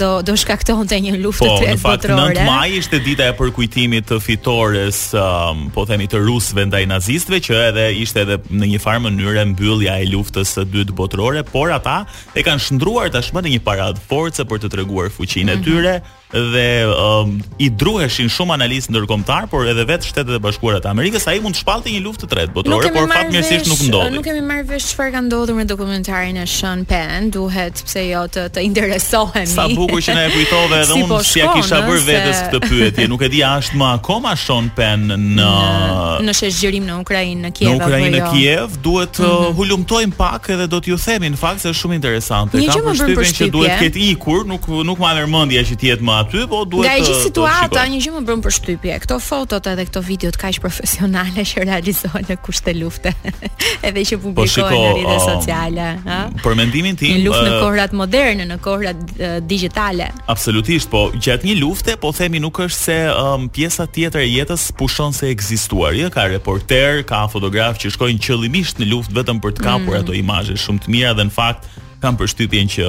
do 0.00 0.08
do 0.24 0.36
shkaktonte 0.40 0.96
një 1.04 1.18
luftë 1.20 1.44
po, 1.44 1.52
të 1.52 1.58
tretë 1.60 1.82
botërore. 1.82 2.08
Po, 2.08 2.22
në 2.22 2.38
fakt 2.40 2.40
9 2.40 2.46
maj 2.48 2.76
ishte 2.80 3.00
dita 3.04 3.26
e 3.28 3.34
përkujtimit 3.36 4.08
të 4.08 4.18
fitores, 4.24 5.02
um, 5.12 5.66
po 5.74 5.84
themi 5.90 6.08
të 6.08 6.22
rusëve 6.24 6.64
ndaj 6.70 6.82
nazistëve, 6.94 7.42
që 7.44 7.58
edhe 7.68 7.84
ishte 8.00 8.24
edhe 8.24 8.38
në 8.48 8.70
një 8.72 8.80
farë 8.86 9.04
mënyrë 9.10 9.44
mbyllja 9.52 9.98
e 10.06 10.06
luftës 10.14 10.56
së 10.56 10.64
dytë 10.72 10.96
botërore, 11.02 11.44
por 11.52 11.68
ata 11.76 12.06
e 12.32 12.46
kanë 12.48 12.64
shndruar 12.64 13.12
tashmë 13.12 13.44
në 13.44 13.56
një 13.58 13.62
parad 13.68 14.00
force 14.08 14.40
për 14.48 14.64
të 14.64 14.72
treguar 14.72 15.12
fuqinë 15.12 15.52
e 15.52 15.58
mm 15.58 15.60
-hmm. 15.60 15.68
tyre, 15.68 16.16
dhe 16.30 16.84
um, 16.92 17.38
i 17.60 17.70
druheshin 17.72 18.28
shumë 18.28 18.52
analistë 18.58 18.92
ndërkombëtar, 18.92 19.46
por 19.48 19.64
edhe 19.70 19.84
vetë 19.88 20.08
Shtetet 20.10 20.36
e 20.36 20.40
Bashkuara 20.44 20.80
të 20.84 20.90
Amerikës 20.90 21.24
ai 21.30 21.38
mund 21.40 21.56
të 21.56 21.62
shpallte 21.62 21.88
një 21.92 22.02
luftë 22.04 22.24
të 22.24 22.28
tretë 22.34 22.52
botërore, 22.56 22.90
por 22.92 23.06
fatmirësisht 23.14 23.70
nuk 23.70 23.80
ndodhi. 23.88 24.12
Nuk 24.16 24.26
kemi 24.26 24.42
marrë 24.44 24.66
vesh 24.68 24.90
çfarë 24.92 25.14
ka 25.14 25.22
ndodhur 25.24 25.56
me 25.56 25.64
dokumentarin 25.68 26.36
e 26.40 26.44
Sean 26.48 26.82
Penn, 26.90 27.30
duhet 27.32 27.80
pse 27.86 28.02
jo 28.10 28.26
të 28.28 28.44
të 28.58 28.64
interesohemi. 28.68 29.52
Sa 29.54 29.64
bukur 29.72 30.02
që 30.04 30.18
na 30.18 30.26
e 30.26 30.34
kujtove 30.34 30.82
edhe 30.82 30.90
si 30.92 30.98
unë 30.98 31.08
po 31.14 31.20
si 31.30 31.42
a 31.44 31.48
kisha 31.54 31.80
bërë 31.86 32.04
vetes 32.10 32.44
këtë 32.44 32.60
pyetje, 32.74 33.08
nuk 33.08 33.24
e 33.24 33.30
di 33.32 33.40
a 33.48 33.54
është 33.62 33.80
më 33.80 33.88
akoma 33.96 34.36
Sean 34.44 34.68
Penn 34.76 35.08
në 35.14 35.18
në, 35.40 36.28
në 36.28 36.36
shëgjërim 36.42 36.88
në 36.90 36.98
Ukrainë, 37.06 37.40
në 37.46 37.52
Kiev. 37.56 37.72
Në 37.72 37.80
Ukrainë, 37.80 38.12
në 38.12 38.20
jo? 38.20 38.28
Kiev, 38.36 38.76
duhet 38.84 39.16
të 39.16 39.26
uh, 39.26 39.34
mhm. 39.46 39.56
hulumtojmë 39.62 40.18
pak 40.20 40.52
edhe 40.52 40.68
do 40.68 40.80
t'ju 40.84 40.98
themi 41.00 41.32
në 41.32 41.40
fakt 41.40 41.62
se 41.64 41.70
është 41.72 41.80
shumë 41.84 41.96
interesante. 42.02 42.64
Kam 42.68 42.90
përshtypjen 42.90 43.36
që 43.38 43.48
duhet 43.56 43.78
të 43.80 43.86
ketë 43.88 44.02
ikur, 44.12 44.42
nuk 44.48 44.66
nuk 44.68 44.98
më 45.00 45.10
alarmendja 45.14 45.62
që 45.70 45.78
të 45.80 45.88
jetë 45.92 46.06
më 46.08 46.17
aty, 46.20 46.42
po 46.50 46.62
duhet 46.68 46.86
të. 46.86 46.88
Nga 47.00 47.06
gjithë 47.06 47.22
situata, 47.26 47.84
një 47.92 48.00
gjë 48.04 48.12
më 48.16 48.22
bën 48.28 48.42
përshtypje. 48.44 48.96
Këto 49.04 49.18
fotot 49.22 49.68
edhe 49.70 49.84
këto 49.88 50.02
videot 50.04 50.38
kaq 50.40 50.58
profesionale 50.64 51.44
që 51.50 51.64
realizohen 51.68 52.26
në 52.28 52.36
kushte 52.44 52.74
lufte, 52.76 53.12
edhe 53.86 54.04
që 54.08 54.20
po 54.22 54.32
publikohen 54.32 54.68
po 54.68 54.82
në 54.82 54.88
rrjetet 54.88 55.12
um, 55.12 55.26
sociale, 55.28 55.88
ha? 56.08 56.18
Për 56.44 56.58
mendimin 56.60 56.98
tim, 57.00 57.14
në 57.18 57.26
luftë 57.26 57.42
në 57.46 57.52
uh, 57.52 57.58
kohrat 57.64 57.94
moderne, 57.98 58.46
në 58.50 58.58
kohrat 58.64 59.14
uh, 59.16 59.36
digjitale. 59.50 60.10
Absolutisht, 60.34 60.90
po 60.92 61.06
gjatë 61.14 61.50
një 61.50 61.58
lufte, 61.62 61.96
po 62.02 62.12
themi 62.16 62.42
nuk 62.42 62.60
është 62.64 62.80
se 62.88 62.98
um, 63.12 63.48
pjesa 63.52 63.86
tjetër 63.94 64.24
e 64.24 64.28
jetës 64.32 64.68
pushon 64.78 65.14
se 65.16 65.30
ekzistuar. 65.34 65.94
ka 66.12 66.26
reporter, 66.28 67.02
ka 67.04 67.28
fotograf 67.28 67.78
që 67.78 67.90
shkojnë 67.94 68.20
qëllimisht 68.24 68.78
në 68.80 68.86
luftë 68.90 69.14
vetëm 69.20 69.40
për 69.44 69.52
të 69.56 69.62
kapur 69.64 69.94
mm. 69.94 70.00
ato 70.00 70.12
imazhe 70.12 70.54
shumë 70.56 70.80
të 70.82 70.88
mira 70.90 71.12
dhe 71.14 71.24
në 71.24 71.32
fakt 71.34 71.66
kam 72.02 72.16
përshtypjen 72.16 72.68
që 72.70 72.84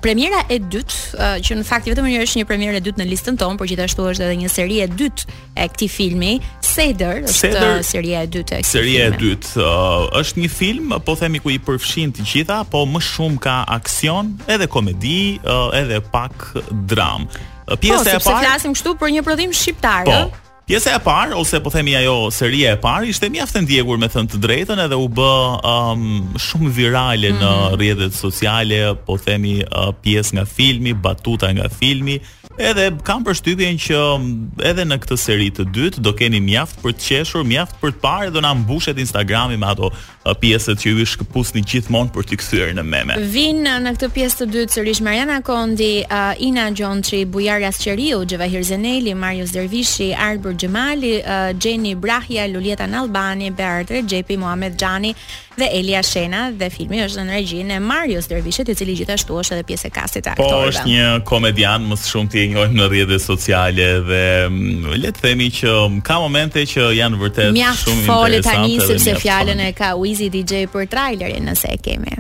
premiera 0.04 0.42
e 0.52 0.61
dytë 0.62 0.99
uh, 1.19 1.38
që 1.42 1.59
në 1.61 1.66
fakt 1.69 1.90
vetëm 1.90 2.09
një 2.12 2.23
është 2.26 2.42
një 2.42 2.49
premierë 2.50 2.81
e 2.81 2.85
dytë 2.88 3.02
në 3.02 3.09
listën 3.11 3.38
tonë, 3.40 3.59
por 3.61 3.71
gjithashtu 3.71 4.09
është 4.14 4.26
edhe 4.28 4.38
një 4.42 4.52
seri 4.52 4.81
e 4.87 4.90
dytë 4.90 5.38
e 5.64 5.71
këtij 5.75 5.92
filmi, 5.99 6.35
Seder, 6.73 7.19
është 7.28 7.85
seria 7.85 8.23
e 8.25 8.28
dytë 8.33 8.59
e 8.59 8.61
këtij. 8.62 8.71
Seria 8.71 9.09
e 9.11 9.12
dytë 9.21 9.62
uh, 9.62 10.21
është 10.23 10.40
një 10.42 10.52
film 10.57 10.95
po 11.07 11.16
themi 11.21 11.42
ku 11.45 11.52
i 11.52 11.59
përfshin 11.62 12.14
të 12.19 12.25
gjitha, 12.35 12.61
po 12.73 12.85
më 12.88 13.02
shumë 13.11 13.42
ka 13.45 13.59
aksion, 13.81 14.33
edhe 14.52 14.69
komedi, 14.73 15.37
uh, 15.45 15.69
edhe 15.76 16.00
pak 16.14 16.52
dram. 16.88 17.28
Uh, 17.62 17.76
po, 17.76 17.83
pjesa 17.83 17.99
po, 17.99 17.99
e 17.99 17.99
parë. 17.99 17.99
Po, 17.99 18.07
sepse 18.09 18.38
flasim 18.40 18.73
këtu 18.78 18.97
për 19.02 19.14
një 19.19 19.26
prodhim 19.26 19.52
shqiptar, 19.57 20.09
ëh. 20.09 20.23
Po, 20.31 20.42
Pjesa 20.62 20.92
e 20.95 20.99
parë 21.02 21.35
ose 21.40 21.59
po 21.62 21.73
themi 21.75 21.97
ajo 21.99 22.28
seria 22.31 22.71
e 22.71 22.78
parë 22.78 23.09
ishte 23.11 23.26
mjaft 23.35 23.57
e 23.59 23.62
ndjekur 23.64 23.99
me 23.99 24.07
thënë 24.12 24.31
të 24.31 24.38
drejtën 24.45 24.83
edhe 24.85 24.99
u 25.02 25.09
bë 25.11 25.31
um, 25.69 26.04
shumë 26.38 26.71
virale 26.76 27.33
mm 27.33 27.40
-hmm. 27.40 27.42
në 27.42 27.50
mhm. 27.50 27.75
rrjetet 27.81 28.14
sociale, 28.14 28.78
po 29.07 29.16
themi 29.19 29.57
uh, 29.64 29.90
pjesë 30.04 30.37
nga 30.38 30.45
filmi, 30.47 30.95
batuta 30.95 31.50
nga 31.52 31.66
filmi, 31.81 32.19
edhe 32.59 32.92
kam 33.02 33.25
përshtypjen 33.26 33.75
që 33.78 33.97
um, 34.14 34.28
edhe 34.62 34.85
në 34.87 35.00
këtë 35.02 35.16
seri 35.19 35.50
të 35.50 35.66
dytë 35.75 36.00
do 36.07 36.12
keni 36.14 36.38
mjaft 36.40 36.78
për 36.83 36.92
të 36.95 37.02
qeshur, 37.09 37.42
mjaft 37.45 37.75
për 37.83 37.90
të 37.97 38.00
parë 38.04 38.31
do 38.31 38.40
na 38.40 38.54
mbushet 38.54 38.99
Instagrami 38.99 39.57
me 39.59 39.66
ato 39.66 39.90
pjesët 40.31 40.79
që 40.79 40.88
ju 40.91 40.99
i 41.02 41.07
shkëpus 41.09 41.50
një 41.57 41.62
gjithmonë 41.67 42.12
për 42.14 42.26
të 42.31 42.37
kësyër 42.38 42.71
në 42.79 42.83
meme. 42.87 43.17
Vinë 43.33 43.73
në 43.83 43.93
këtë 43.97 44.09
pjesë 44.14 44.38
të 44.38 44.47
dytë, 44.55 44.73
sërish 44.76 45.00
Mariana 45.02 45.41
Kondi, 45.43 46.05
uh, 46.07 46.35
Ina 46.38 46.69
Gjontri, 46.71 47.25
Bujarja 47.26 47.73
Asqeriu, 47.73 48.21
Gjevahir 48.31 48.62
Zeneli, 48.69 49.14
Marius 49.19 49.50
Dervishi, 49.57 50.12
Arbur 50.14 50.55
Gjemali, 50.55 51.17
uh, 51.23 51.50
Gjeni 51.59 51.97
Brahja, 51.99 52.47
Luljeta 52.52 52.87
Nalbani, 52.87 53.50
Bertre, 53.50 54.02
Gjepi, 54.02 54.38
Mohamed 54.38 54.79
Gjani, 54.79 55.14
dhe 55.57 55.67
Elia 55.71 56.03
Shena 56.03 56.45
dhe 56.59 56.69
filmi 56.73 57.01
është 57.05 57.25
në 57.27 57.35
regjinë 57.37 57.77
e 57.77 57.83
Marius 57.85 58.29
Dervishit 58.31 58.71
i 58.73 58.77
cili 58.79 58.95
gjithashtu 58.97 59.37
është 59.43 59.59
edhe 59.59 59.67
pjesë 59.69 59.89
e 59.89 59.93
kastit 59.97 60.25
po, 60.27 60.35
aktorëve. 60.35 60.51
Po 60.51 60.71
është 60.71 60.85
një 60.89 61.09
komedian 61.29 61.87
më 61.91 61.99
shumë 62.05 62.33
ti 62.33 62.43
e 62.45 62.47
njohim 62.55 62.77
në 62.81 62.87
rrjetet 62.89 63.25
sociale 63.25 63.89
dhe 64.09 64.23
mm, 64.49 64.93
le 65.03 65.13
të 65.13 65.27
themi 65.29 65.49
që 65.61 65.77
ka 66.07 66.21
momente 66.25 66.65
që 66.75 66.89
janë 67.03 67.21
vërtet 67.25 67.51
shumë 67.51 67.67
interesante. 67.69 67.97
Mjaft 67.97 68.11
fole 68.11 68.45
tani 68.47 68.79
sepse 68.93 69.17
fjalën 69.25 69.65
e 69.69 69.73
ka 69.79 69.93
Uizi 70.01 70.31
DJ 70.35 70.65
për 70.73 70.89
trailerin 70.93 71.51
nëse 71.53 71.73
e 71.77 71.81
kemi. 71.87 72.19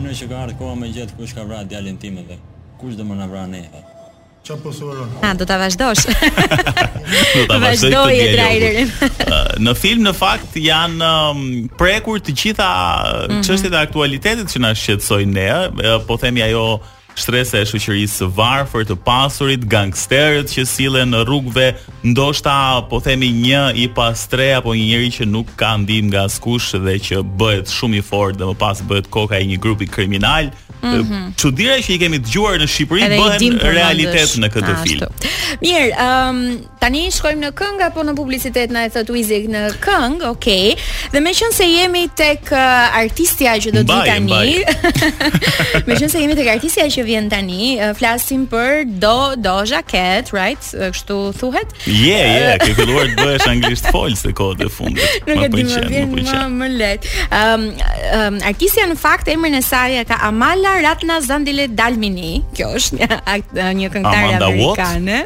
Në 0.00 0.16
që 0.18 0.26
ka 0.26 0.38
ardhë 0.42 0.56
koha 0.58 0.74
me 0.80 0.88
gjithë 0.90 1.14
kush 1.20 1.36
ka 1.36 1.44
vratë 1.46 1.70
djalin 1.74 1.98
tim 2.02 2.16
edhe 2.18 2.40
kush 2.82 2.96
do 2.98 3.04
më 3.04 3.16
na 3.20 3.26
vran 3.30 3.52
ne? 3.54 3.62
Ço 4.46 4.56
po 4.62 4.72
suron? 4.72 5.04
Ah, 5.20 5.34
do 5.36 5.44
ta 5.48 5.58
vazhdosh. 5.60 6.06
Do 7.36 7.40
ta 7.50 7.56
vazhdoj 7.60 8.14
të 8.30 8.46
gjej. 8.60 8.80
Uh, 9.30 9.50
në 9.62 9.72
film 9.78 10.02
në 10.06 10.10
fakt 10.16 10.56
janë 10.58 11.06
um, 11.32 11.42
prekur 11.78 12.18
të 12.24 12.32
gjitha 12.40 12.68
uh, 12.68 13.10
mhm. 13.28 13.42
çështjet 13.46 13.68
mm 13.70 13.74
-hmm. 13.74 13.76
e 13.76 13.86
aktualitetit 13.88 14.48
që 14.52 14.58
na 14.64 14.70
shqetësojnë 14.80 15.32
ne, 15.40 15.48
uh, 15.52 16.00
po 16.06 16.16
themi 16.18 16.42
ajo 16.42 16.66
Shtresa 17.18 17.58
e 17.60 17.66
shoqërisë 17.68 18.18
së 18.22 18.28
varfër 18.36 18.86
të 18.90 18.96
pasurit, 19.06 19.64
gangsterët 19.70 20.52
që 20.54 20.64
sillen 20.68 21.12
në 21.14 21.22
rrugëve, 21.26 21.66
ndoshta 22.12 22.56
po 22.90 23.00
themi 23.04 23.30
një 23.42 23.64
i 23.84 23.88
pas 23.96 24.26
tre 24.32 24.52
apo 24.58 24.74
një 24.76 24.86
njerëz 24.92 25.20
që 25.20 25.28
nuk 25.32 25.52
ka 25.60 25.74
ndihmë 25.82 26.12
nga 26.12 26.24
askush 26.30 26.72
dhe 26.84 26.96
që 27.10 27.22
bëhet 27.40 27.72
shumë 27.76 28.00
i 28.02 28.06
fortë 28.12 28.40
dhe 28.42 28.50
më 28.52 28.58
pas 28.62 28.82
bëhet 28.90 29.10
koka 29.12 29.38
e 29.40 29.46
një 29.52 29.60
grupi 29.62 29.88
kriminal. 29.90 30.50
Mhm. 30.80 31.34
Çuditëra 31.36 31.74
mm 31.76 31.82
-hmm. 31.82 31.86
që 31.86 31.90
i 31.94 31.98
kemi 31.98 32.18
dëgjuar 32.18 32.54
në 32.62 32.66
Shqipëri 32.72 33.02
bëhen 33.20 33.58
realitet 33.58 34.30
në 34.42 34.48
këtë 34.54 34.74
film. 34.84 35.06
Mirë, 35.60 35.90
um, 36.06 36.38
tani 36.80 37.10
shkojmë 37.10 37.42
në 37.44 37.50
këngë 37.52 37.82
apo 37.86 38.00
në 38.00 38.14
publicitet 38.16 38.70
na 38.70 38.84
e 38.86 38.90
thot 38.90 39.10
Wizik 39.10 39.44
në 39.52 39.60
këngë, 39.84 40.24
okay. 40.28 40.74
Dhe 41.12 41.20
më 41.20 41.30
se 41.52 41.64
jemi 41.64 42.08
tek 42.16 42.52
artistja 43.02 43.52
që 43.58 43.70
do 43.72 43.80
të 43.82 43.92
vi 43.92 44.10
tani. 44.10 44.64
Më 45.86 45.92
qenë 46.00 46.08
se 46.08 46.18
jemi 46.18 46.34
tek 46.34 46.48
artistja 46.48 46.84
që 46.86 46.99
që 47.00 47.06
vjen 47.08 47.28
tani, 47.32 47.66
flasim 47.96 48.44
për 48.50 48.82
do 49.00 49.14
do 49.40 49.56
jacket, 49.68 50.30
right? 50.36 50.60
Kështu 50.74 51.16
thuhet. 51.38 51.72
Je, 51.86 51.94
yeah, 51.94 52.32
je, 52.32 52.40
yeah, 52.40 52.56
ke 52.60 52.74
filluar 52.76 53.08
të 53.12 53.24
bëhesh 53.26 53.46
anglisht 53.48 53.88
fols 53.94 54.22
te 54.24 54.32
kohët 54.36 54.62
e 54.66 54.68
fundit. 54.74 55.16
Nuk 55.28 55.44
e 55.46 55.50
di 55.54 55.64
më 55.68 55.82
vjen 55.88 56.34
më 56.34 56.48
më 56.60 56.68
lehtë. 56.80 57.12
Ëm 57.40 57.64
um, 57.64 57.66
um, 58.18 58.38
artistja 58.50 58.84
në 58.90 58.96
fakt 59.00 59.30
emrin 59.32 59.56
e 59.56 59.60
saj 59.64 60.02
ka 60.10 60.18
Amala 60.28 60.74
Ratna 60.84 61.20
Zandile 61.24 61.68
Dalmini. 61.78 62.40
Kjo 62.56 62.70
është 62.80 62.98
një, 62.98 63.08
një 63.80 63.92
këngëtare 63.94 64.42
amerikane. 64.44 65.20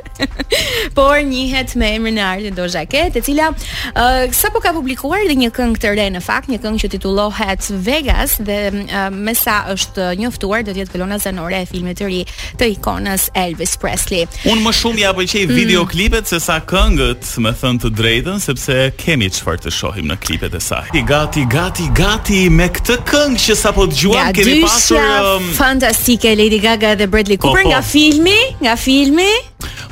por 0.99 1.19
njihet 1.26 1.75
me 1.81 1.90
emrin 1.99 2.21
e 2.23 2.26
artit 2.28 2.59
do 2.59 2.69
jacket, 2.71 3.19
e 3.19 3.25
cila 3.25 3.50
uh, 3.50 4.21
sapo 4.37 4.62
ka 4.62 4.75
publikuar 4.76 5.26
dhe 5.26 5.37
një 5.43 5.50
këngë 5.57 5.83
të 5.83 5.95
re 5.99 6.07
në 6.19 6.23
fakt, 6.25 6.50
një 6.52 6.61
këngë 6.62 6.85
që 6.85 6.93
titullohet 6.99 7.71
Vegas 7.87 8.38
dhe 8.47 8.61
uh, 8.85 9.09
me 9.11 9.35
sa 9.38 9.62
është 9.75 10.12
njoftuar 10.21 10.62
do 10.66 10.75
të 10.75 10.83
jetë 10.85 10.95
kolona 10.95 11.19
zanore 11.23 11.63
filme 11.71 11.94
të 11.97 12.09
ri 12.11 12.21
të 12.61 12.68
ikonës 12.76 13.28
Elvis 13.40 13.76
Presley. 13.80 14.25
Unë 14.50 14.62
më 14.66 14.73
shumë 14.78 15.02
ja 15.04 15.12
pëlqej 15.16 15.44
mm. 15.49 15.54
videoklipet 15.61 16.30
se 16.30 16.40
sa 16.42 16.61
këngët, 16.64 17.30
më 17.44 17.52
thënë 17.61 17.83
të 17.85 17.92
drejtën, 18.00 18.42
sepse 18.49 18.78
kemi 19.00 19.30
çfarë 19.37 19.64
të 19.66 19.75
shohim 19.78 20.11
në 20.12 20.18
klipet 20.25 20.56
e 20.59 20.62
saj. 20.68 20.92
I 20.99 21.04
gati, 21.09 21.47
gati, 21.52 21.88
gati 21.97 22.44
me 22.54 22.68
këtë 22.76 23.00
këngë 23.11 23.42
që 23.47 23.59
sapo 23.62 23.87
dëgjuam 23.90 24.21
ja, 24.21 24.28
kemi 24.37 24.61
pasur 24.66 25.00
um... 25.40 25.50
fantastike 25.59 26.37
Lady 26.38 26.61
Gaga 26.62 26.94
dhe 27.00 27.09
Bradley 27.11 27.38
po, 27.40 27.49
Cooper 27.49 27.64
po, 27.66 27.71
po. 27.71 27.75
nga 27.75 27.83
filmi, 27.88 28.38
nga 28.62 28.76
filmi 28.80 29.30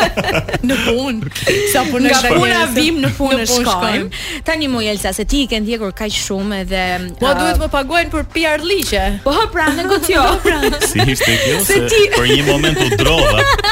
Në 0.70 0.76
punë. 0.84 1.28
Sa 1.70 1.84
punë 1.86 2.10
shkoj. 2.10 2.14
Nga 2.18 2.30
puna 2.34 2.62
vim 2.74 2.96
në 2.98 3.10
punë 3.14 3.44
shkoj. 3.46 4.00
Tani 4.46 4.66
mua 4.72 4.82
Elsa 4.90 5.12
se 5.14 5.22
ti 5.30 5.44
i 5.44 5.50
ke 5.50 5.60
ndjekur 5.62 5.92
kaq 5.96 6.10
shumë 6.18 6.58
edhe 6.64 6.80
Po 7.20 7.30
duhet 7.38 7.60
të 7.60 7.62
më 7.62 7.68
paguajnë 7.70 8.10
për 8.16 8.26
PR 8.34 8.64
liqe. 8.66 9.04
Po 9.22 9.36
pra, 9.54 9.68
negocio. 9.78 10.24
Jo. 10.42 10.72
Si 10.82 10.98
ishte 11.14 11.30
kjo? 11.44 11.60
Se 11.62 11.78
për 12.16 12.26
një 12.32 12.40
moment 12.48 12.82
u 12.82 12.90
drodh 12.98 13.29
vallat. 13.30 13.62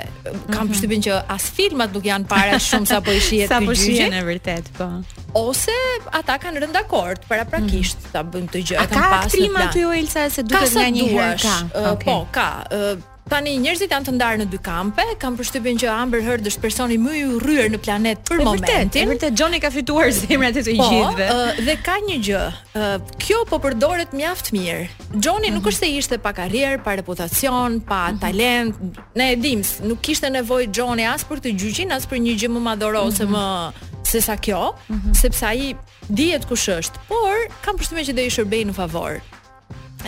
kam 0.55 0.67
mm 0.67 0.73
-hmm. 0.75 1.05
që 1.07 1.13
as 1.29 1.45
filmat 1.59 1.93
nuk 1.95 2.05
janë 2.05 2.27
para 2.27 2.59
shumë 2.69 2.87
sa 2.87 3.01
po 3.01 3.11
i 3.13 3.21
shihet 3.21 3.49
ky 3.49 3.67
po 3.67 3.73
gjyqi. 3.73 3.77
Sa 3.77 3.85
po 3.85 3.87
shihen 3.87 4.13
në 4.19 4.23
vërtet, 4.33 4.65
po 4.79 4.87
ose 5.37 5.73
ata 6.13 6.37
kanë 6.41 6.63
rënë 6.65 6.77
dakord 6.77 7.25
para 7.29 7.47
prakisht 7.49 8.05
ta 8.13 8.23
bëjmë 8.25 8.53
të 8.55 8.63
gjë 8.69 8.77
e 8.83 8.91
kanë 8.91 8.99
Ka 9.01 9.21
aktrima 9.23 9.67
ty 9.73 9.85
Elsa 9.87 10.29
se 10.35 10.45
duhet 10.47 10.75
nga 10.77 10.89
një 10.99 11.09
herë 11.13 11.41
ka. 11.43 11.57
Okay. 11.93 12.09
po, 12.11 12.19
ka. 12.35 12.49
Uh, 12.69 13.09
Tani 13.31 13.53
njerëzit 13.63 13.93
janë 13.95 14.07
të 14.09 14.13
ndarë 14.17 14.39
në 14.41 14.45
dy 14.51 14.59
kampe, 14.67 15.05
kam 15.23 15.37
përshtypjen 15.39 15.79
që 15.81 15.89
Amber 15.95 16.25
Heard 16.27 16.47
është 16.51 16.61
personi 16.65 16.97
më 16.99 17.13
i 17.15 17.21
rryer 17.45 17.69
në 17.71 17.79
planet 17.85 18.23
për 18.27 18.43
e 18.43 18.47
momentin. 18.49 18.89
Vërtet, 18.91 18.99
e 18.99 19.05
vërtet 19.09 19.37
Johnny 19.39 19.61
ka 19.63 19.71
fituar 19.73 20.09
zemrat 20.17 20.59
e 20.59 20.65
të 20.67 20.75
po, 20.81 20.89
gjithëve. 20.91 21.29
Po, 21.29 21.37
uh, 21.47 21.61
dhe 21.69 21.77
ka 21.87 21.95
një 22.03 22.17
gjë, 22.29 22.41
uh, 22.51 22.97
kjo 23.23 23.45
po 23.49 23.61
përdoret 23.63 24.17
mjaft 24.19 24.51
mirë. 24.57 24.83
Johnny 25.15 25.53
mm 25.53 25.55
-hmm. 25.55 25.55
nuk 25.55 25.63
mhm. 25.63 25.71
është 25.71 25.79
se 25.79 25.89
ishte 25.99 26.19
pa 26.19 26.33
karrierë, 26.41 26.83
pa 26.85 26.91
reputacion, 27.01 27.81
pa 27.81 28.03
mm 28.03 28.15
-hmm. 28.15 28.21
talent, 28.21 28.75
ne 29.17 29.33
e 29.33 29.37
dimë, 29.37 29.65
nuk 29.89 30.01
kishte 30.01 30.27
nevojë 30.31 30.69
Johnny 30.77 31.05
as 31.07 31.25
për 31.25 31.37
të 31.45 31.49
gjyqin, 31.61 31.93
as 31.97 32.07
për 32.07 32.19
një 32.27 32.35
gjë 32.41 32.49
më 32.55 32.61
madhorose 32.61 33.25
mm 33.25 33.33
-hmm. 33.33 33.39
më 33.39 33.73
se 34.11 34.21
sa 34.21 34.37
kjo, 34.37 34.73
mm 34.89 34.95
-hmm. 34.95 35.15
sepse 35.23 35.47
ai 35.47 35.77
dihet 36.17 36.45
kush 36.45 36.69
është, 36.79 36.97
por 37.09 37.35
kam 37.65 37.75
përshtypjen 37.79 38.07
që 38.09 38.13
do 38.19 38.23
i 38.23 38.31
shërbejnë 38.35 38.69
në 38.69 38.73
favor. 38.83 39.13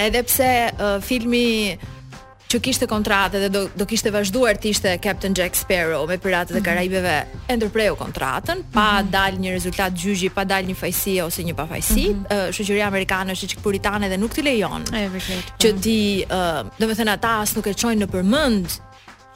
Edhe 0.06 0.23
pse 0.23 0.71
uh, 0.73 1.00
filmi 1.09 1.78
që 2.53 2.61
kishte 2.63 2.89
kontratë 2.91 3.41
dhe 3.45 3.49
do 3.55 3.63
do 3.81 3.87
kishte 3.89 4.11
vazhduar 4.15 4.59
të 4.61 4.71
ishte 4.75 4.93
Captain 5.03 5.35
Jack 5.37 5.57
Sparrow 5.59 6.07
me 6.11 6.17
Piratët 6.19 6.55
mm 6.57 6.59
-hmm. 6.61 6.63
e 6.63 6.65
Karajbeve, 6.69 7.17
e 7.53 7.57
ndërpreu 7.57 7.95
kontratën, 7.97 8.59
pa 8.73 8.89
mm 8.93 8.99
-hmm. 8.99 9.11
dalë 9.17 9.39
një 9.43 9.51
rezultat 9.57 9.93
gjyqi, 10.03 10.29
pa 10.35 10.45
dalë 10.45 10.67
një 10.71 10.77
fajsi 10.83 11.21
ose 11.27 11.41
një 11.49 11.55
pafajsi. 11.55 12.05
Mm 12.09 12.15
-hmm. 12.25 12.49
uh, 12.49 12.49
Shoqëria 12.55 12.87
amerikane 12.87 13.31
është 13.35 13.47
çik 13.49 13.61
puritane 13.63 14.09
dhe 14.09 14.17
nuk 14.17 14.33
ti 14.35 14.43
lejon. 14.43 14.83
E 14.95 15.03
vërtet. 15.15 15.43
Po. 15.47 15.57
Që 15.63 15.69
ti, 15.85 16.25
uh, 16.31 16.69
domethënë 16.81 17.13
ata 17.17 17.33
as 17.41 17.51
nuk 17.57 17.67
e 17.67 17.75
çojnë 17.83 18.03
në 18.05 18.09
përmend 18.15 18.67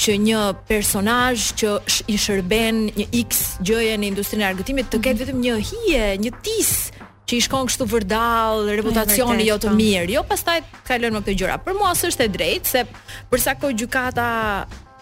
që 0.03 0.13
një 0.29 0.43
personazh 0.73 1.43
që 1.61 1.69
i 2.13 2.17
shërben 2.25 2.77
një 2.99 3.07
X 3.29 3.59
gjëje 3.67 3.95
në 4.01 4.05
industrinë 4.13 4.45
e 4.45 4.49
argëtimit 4.53 4.87
të 4.93 4.99
ketë 5.05 5.15
mhm. 5.15 5.25
vetëm 5.25 5.39
një 5.45 5.55
hije, 5.71 6.07
një 6.25 6.33
tis, 6.45 6.71
mm 6.93 6.98
që 7.29 7.37
i 7.37 7.43
shkon 7.45 7.67
kështu 7.69 7.87
vërdall, 7.93 8.63
reputacioni 8.81 9.45
jo 9.49 9.59
të 9.61 9.71
po. 9.73 9.77
mirë. 9.79 10.11
Jo, 10.17 10.23
pastaj 10.29 10.63
kalon 10.89 11.15
me 11.15 11.21
këto 11.21 11.35
gjëra. 11.43 11.59
Për 11.65 11.77
mua 11.77 11.93
është 11.93 12.25
e 12.27 12.31
drejtë 12.33 12.73
se 12.73 12.85
për 13.31 13.43
sa 13.45 13.55
kohë 13.61 13.77
gjykata 13.83 14.29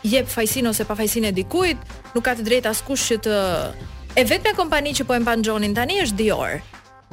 jep 0.06 0.28
fajsin 0.30 0.66
ose 0.72 0.86
pafajsin 0.86 1.28
e 1.30 1.34
dikujt, 1.34 1.78
nuk 2.14 2.24
ka 2.26 2.34
të 2.38 2.46
drejtë 2.46 2.70
askush 2.72 3.06
që 3.12 3.20
të 3.26 3.38
e 4.20 4.24
vetme 4.30 4.52
kompani 4.58 4.94
që 4.98 5.06
po 5.08 5.14
e 5.16 5.22
mban 5.22 5.42
Xhonin 5.46 5.74
tani 5.76 6.02
është 6.04 6.18
Dior, 6.20 6.58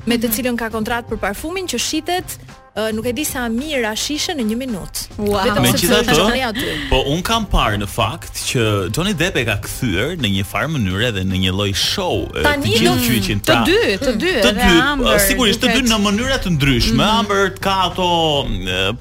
me 0.08 0.18
të 0.18 0.30
mhm. 0.30 0.34
cilën 0.36 0.60
ka 0.62 0.70
kontratë 0.74 1.10
për 1.14 1.22
parfumin 1.28 1.70
që 1.70 1.80
shitet 1.88 2.38
nuk 2.74 3.06
e 3.06 3.12
di 3.14 3.22
sa 3.24 3.44
mirë 3.54 3.86
a 3.86 3.92
shishën 3.94 4.34
në 4.40 4.44
një 4.50 4.56
minutë. 4.58 5.02
Wow. 5.20 5.36
Vetëm 5.46 5.66
se 5.78 5.98
ka 6.10 6.30
aty. 6.50 6.64
Po 6.90 7.04
un 7.12 7.20
kam 7.26 7.46
parë 7.50 7.78
në 7.84 7.88
fakt 7.90 8.40
që 8.48 8.64
Johnny 8.98 9.14
Depp 9.14 9.36
e 9.38 9.44
ka 9.46 9.56
kthyer 9.62 10.16
në 10.18 10.32
një 10.40 10.46
far 10.50 10.66
mënyrë 10.74 11.12
dhe 11.14 11.22
në 11.30 11.42
një 11.44 11.54
lloj 11.54 11.74
show 11.78 12.24
Tani, 12.34 12.72
të 12.74 12.94
gjithë 12.98 13.36
pra, 13.46 13.60
Të 13.68 13.68
dy, 13.68 13.82
të 14.02 14.14
dy 14.22 14.32
edhe 14.42 14.70
Amber. 14.82 15.20
Sigurisht 15.22 15.62
të 15.62 15.70
dy 15.76 15.84
në 15.92 16.00
mënyra 16.02 16.40
të 16.44 16.56
ndryshme. 16.56 16.98
Mhm. 16.98 17.20
Amber 17.20 17.54
ka 17.62 17.76
ato 17.92 18.10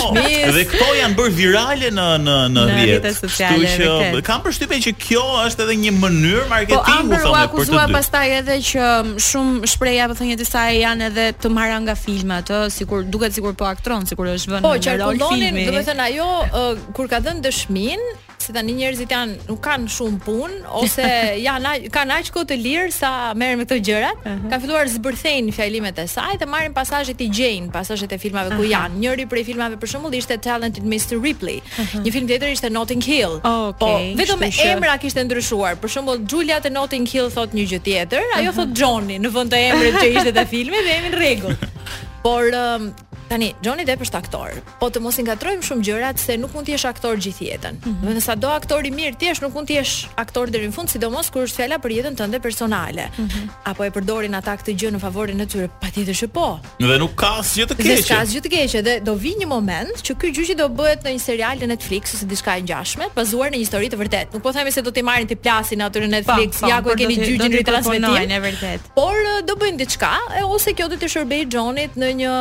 Dhe 0.56 0.64
këto 0.70 0.88
janë 1.00 1.16
bërë 1.18 1.34
virale 1.38 1.90
në 1.96 2.08
në 2.28 2.36
në 2.56 2.66
rrjetet 2.70 3.18
sociale. 3.18 3.68
Kështu 3.68 3.92
që 4.18 4.22
kam 4.28 4.44
përshtypjen 4.44 4.84
që 4.88 4.94
kjo 5.06 5.24
është 5.48 5.66
edhe 5.66 5.78
një 5.86 5.94
mënyrë 6.02 6.44
marketingu 6.52 6.82
thonë 6.88 7.12
për 7.12 7.12
të. 7.12 7.12
Po 7.12 7.22
ambër 7.26 7.30
u 7.30 7.38
akuzua 7.40 7.86
pastaj 7.92 8.36
edhe 8.40 8.58
që 8.70 8.90
shumë 9.28 9.72
shpreha 9.74 10.10
po 10.12 10.18
thonë 10.20 10.38
disa 10.42 10.66
janë 10.76 11.08
edhe 11.10 11.28
të 11.42 11.52
marra 11.54 11.78
nga 11.86 11.96
filmat, 11.98 12.50
ë, 12.52 12.62
sikur 12.76 13.06
duket 13.08 13.34
sikur 13.38 13.54
po 13.56 13.68
aktron, 13.70 14.06
sikur 14.10 14.30
është 14.34 14.58
vënë 14.58 14.66
në 14.66 14.68
rol 14.68 14.78
filmi. 14.78 15.66
Po, 15.70 15.80
qarkullonin, 15.80 15.96
do 15.96 16.04
ajo 16.06 16.76
kur 16.96 17.10
ka 17.10 17.22
dhënë 17.24 17.44
dëshminë, 17.46 18.16
se 18.42 18.52
tani 18.56 18.74
njerëzit 18.76 19.12
janë 19.12 19.46
nuk 19.48 19.60
kanë 19.64 19.90
shumë 19.94 20.20
punë 20.24 20.60
ose 20.80 21.06
janë 21.46 21.72
kanë 21.94 22.18
aq 22.20 22.30
kohë 22.34 22.48
të 22.52 22.58
lirë 22.60 22.92
sa 22.96 23.10
merren 23.38 23.60
me 23.60 23.66
këto 23.68 23.78
gjërat. 23.88 24.22
Uh 24.22 24.30
-huh. 24.32 24.50
Ka 24.52 24.60
filluar 24.62 24.88
zbërthejnë 24.94 25.52
fjalimet 25.56 25.98
e 25.98 26.06
saj 26.14 26.34
dhe 26.40 26.46
marrin 26.52 26.74
pasazhet 26.80 27.20
i 27.20 27.28
gjejnë, 27.38 27.70
pasazhet 27.76 28.12
e 28.12 28.18
filmave 28.24 28.50
ku 28.58 28.62
janë. 28.74 28.96
Njëri 29.02 29.26
prej 29.30 29.44
filmave 29.50 29.76
për 29.80 29.88
shembull 29.92 30.14
ishte 30.20 30.34
Talented 30.48 30.84
Mr. 30.92 31.16
Ripley. 31.26 31.58
Uh 31.78 31.86
-huh. 31.86 32.02
Një 32.04 32.10
film 32.16 32.26
tjetër 32.30 32.48
ishte 32.56 32.68
Notting 32.76 33.02
Hill. 33.10 33.34
Okay, 33.44 34.14
po, 34.14 34.22
vetëm 34.22 34.40
emra 34.70 34.94
kishte 35.02 35.20
ndryshuar. 35.24 35.74
Për 35.82 35.88
shembull 35.94 36.18
Julia 36.30 36.56
te 36.64 36.70
Notting 36.78 37.06
Hill 37.12 37.28
thot 37.36 37.50
një 37.58 37.64
gjë 37.70 37.80
tjetër, 37.86 38.22
ajo 38.36 38.42
uh 38.50 38.56
-huh. 38.56 38.64
thot 38.64 38.70
Johnny 38.80 39.16
në 39.24 39.28
vend 39.36 39.50
të 39.52 39.56
emrit 39.68 39.94
që 40.02 40.06
ishte 40.16 40.30
te 40.38 40.44
filmi 40.52 40.76
dhe 40.84 40.90
emrin 40.96 41.14
rregull. 41.20 41.56
Por 42.24 42.44
um, 42.64 42.82
Tani 43.32 43.48
Johnny 43.64 43.84
Depp 43.88 44.02
është 44.04 44.18
aktor, 44.20 44.52
po 44.76 44.90
të 44.92 45.00
mos 45.00 45.16
i 45.16 45.22
ngatrojmë 45.24 45.64
shumë 45.64 45.84
gjërat 45.86 46.18
se 46.20 46.34
nuk 46.36 46.52
mund 46.52 46.66
të 46.68 46.74
jesh 46.74 46.84
aktor 46.90 47.16
gjithë 47.24 47.44
jetën. 47.46 47.78
Mm 47.80 47.92
-hmm. 47.92 48.10
Nëse 48.16 48.20
sado 48.28 48.48
aktor 48.54 48.84
i 48.86 48.90
mirë 48.90 49.16
ti 49.18 49.26
jesh, 49.28 49.40
nuk 49.40 49.54
mund 49.54 49.66
të 49.70 49.76
jesh 49.78 49.92
aktor 50.24 50.50
deri 50.50 50.68
në 50.68 50.72
fund, 50.76 50.88
sidomos 50.92 51.30
kur 51.32 51.40
është 51.46 51.56
fjala 51.60 51.76
për 51.84 51.90
jetën 51.96 52.14
tënde 52.20 52.38
personale. 52.48 53.04
Mm 53.18 53.28
-hmm. 53.28 53.48
Apo 53.70 53.82
e 53.84 53.90
përdorin 53.96 54.34
ata 54.38 54.52
këtë 54.58 54.72
gjë 54.80 54.90
në 54.94 55.00
favorin 55.06 55.40
e 55.40 55.46
tyre, 55.52 55.68
patjetër 55.82 56.14
që 56.20 56.26
po. 56.36 56.46
Dhe 56.90 56.98
nuk 57.04 57.14
ka 57.20 57.26
asgjë 57.40 57.64
të 57.70 57.74
keq. 57.82 57.96
Nuk 57.96 58.06
ka 58.12 58.18
asgjë 58.24 58.40
të 58.46 58.50
keqe 58.54 58.80
dhe 58.86 58.94
do 59.08 59.12
vi 59.24 59.32
një 59.40 59.46
moment 59.54 59.94
që 60.06 60.12
ky 60.20 60.28
gjyqi 60.36 60.54
do 60.60 60.66
bëhet 60.78 61.00
në 61.06 61.10
një 61.16 61.22
serial 61.28 61.56
në 61.62 61.66
Netflix 61.72 62.02
ose 62.14 62.26
diçka 62.32 62.50
e 62.58 62.62
ngjashme, 62.66 63.04
bazuar 63.18 63.48
në 63.50 63.54
një 63.54 63.62
histori 63.64 63.88
të 63.92 63.96
vërtetë. 64.02 64.28
Nuk 64.34 64.42
po 64.46 64.50
themi 64.54 64.70
se 64.76 64.80
do 64.86 64.90
t'i 64.96 65.02
marrin 65.10 65.26
ti 65.30 65.36
plasin 65.44 65.80
aty 65.86 65.98
në 66.04 66.10
Netflix, 66.16 66.50
pa, 66.60 66.60
po, 66.60 66.60
pa, 66.60 66.66
po, 66.66 66.70
ja 66.72 66.76
ku 66.84 66.88
e 66.88 66.92
po, 66.92 66.98
keni 67.00 67.14
gjyqin 67.26 67.50
në 67.56 67.64
transmetim, 67.70 68.22
në 68.34 68.38
vërtetë. 68.46 68.82
Por 68.98 69.14
do 69.48 69.52
bëjnë 69.60 69.76
diçka 69.82 70.10
ose 70.56 70.68
kjo 70.76 70.86
do 70.92 70.96
të 71.02 71.06
shërbejë 71.14 71.46
Johnnyt 71.54 71.92
në 72.02 72.08
një 72.20 72.32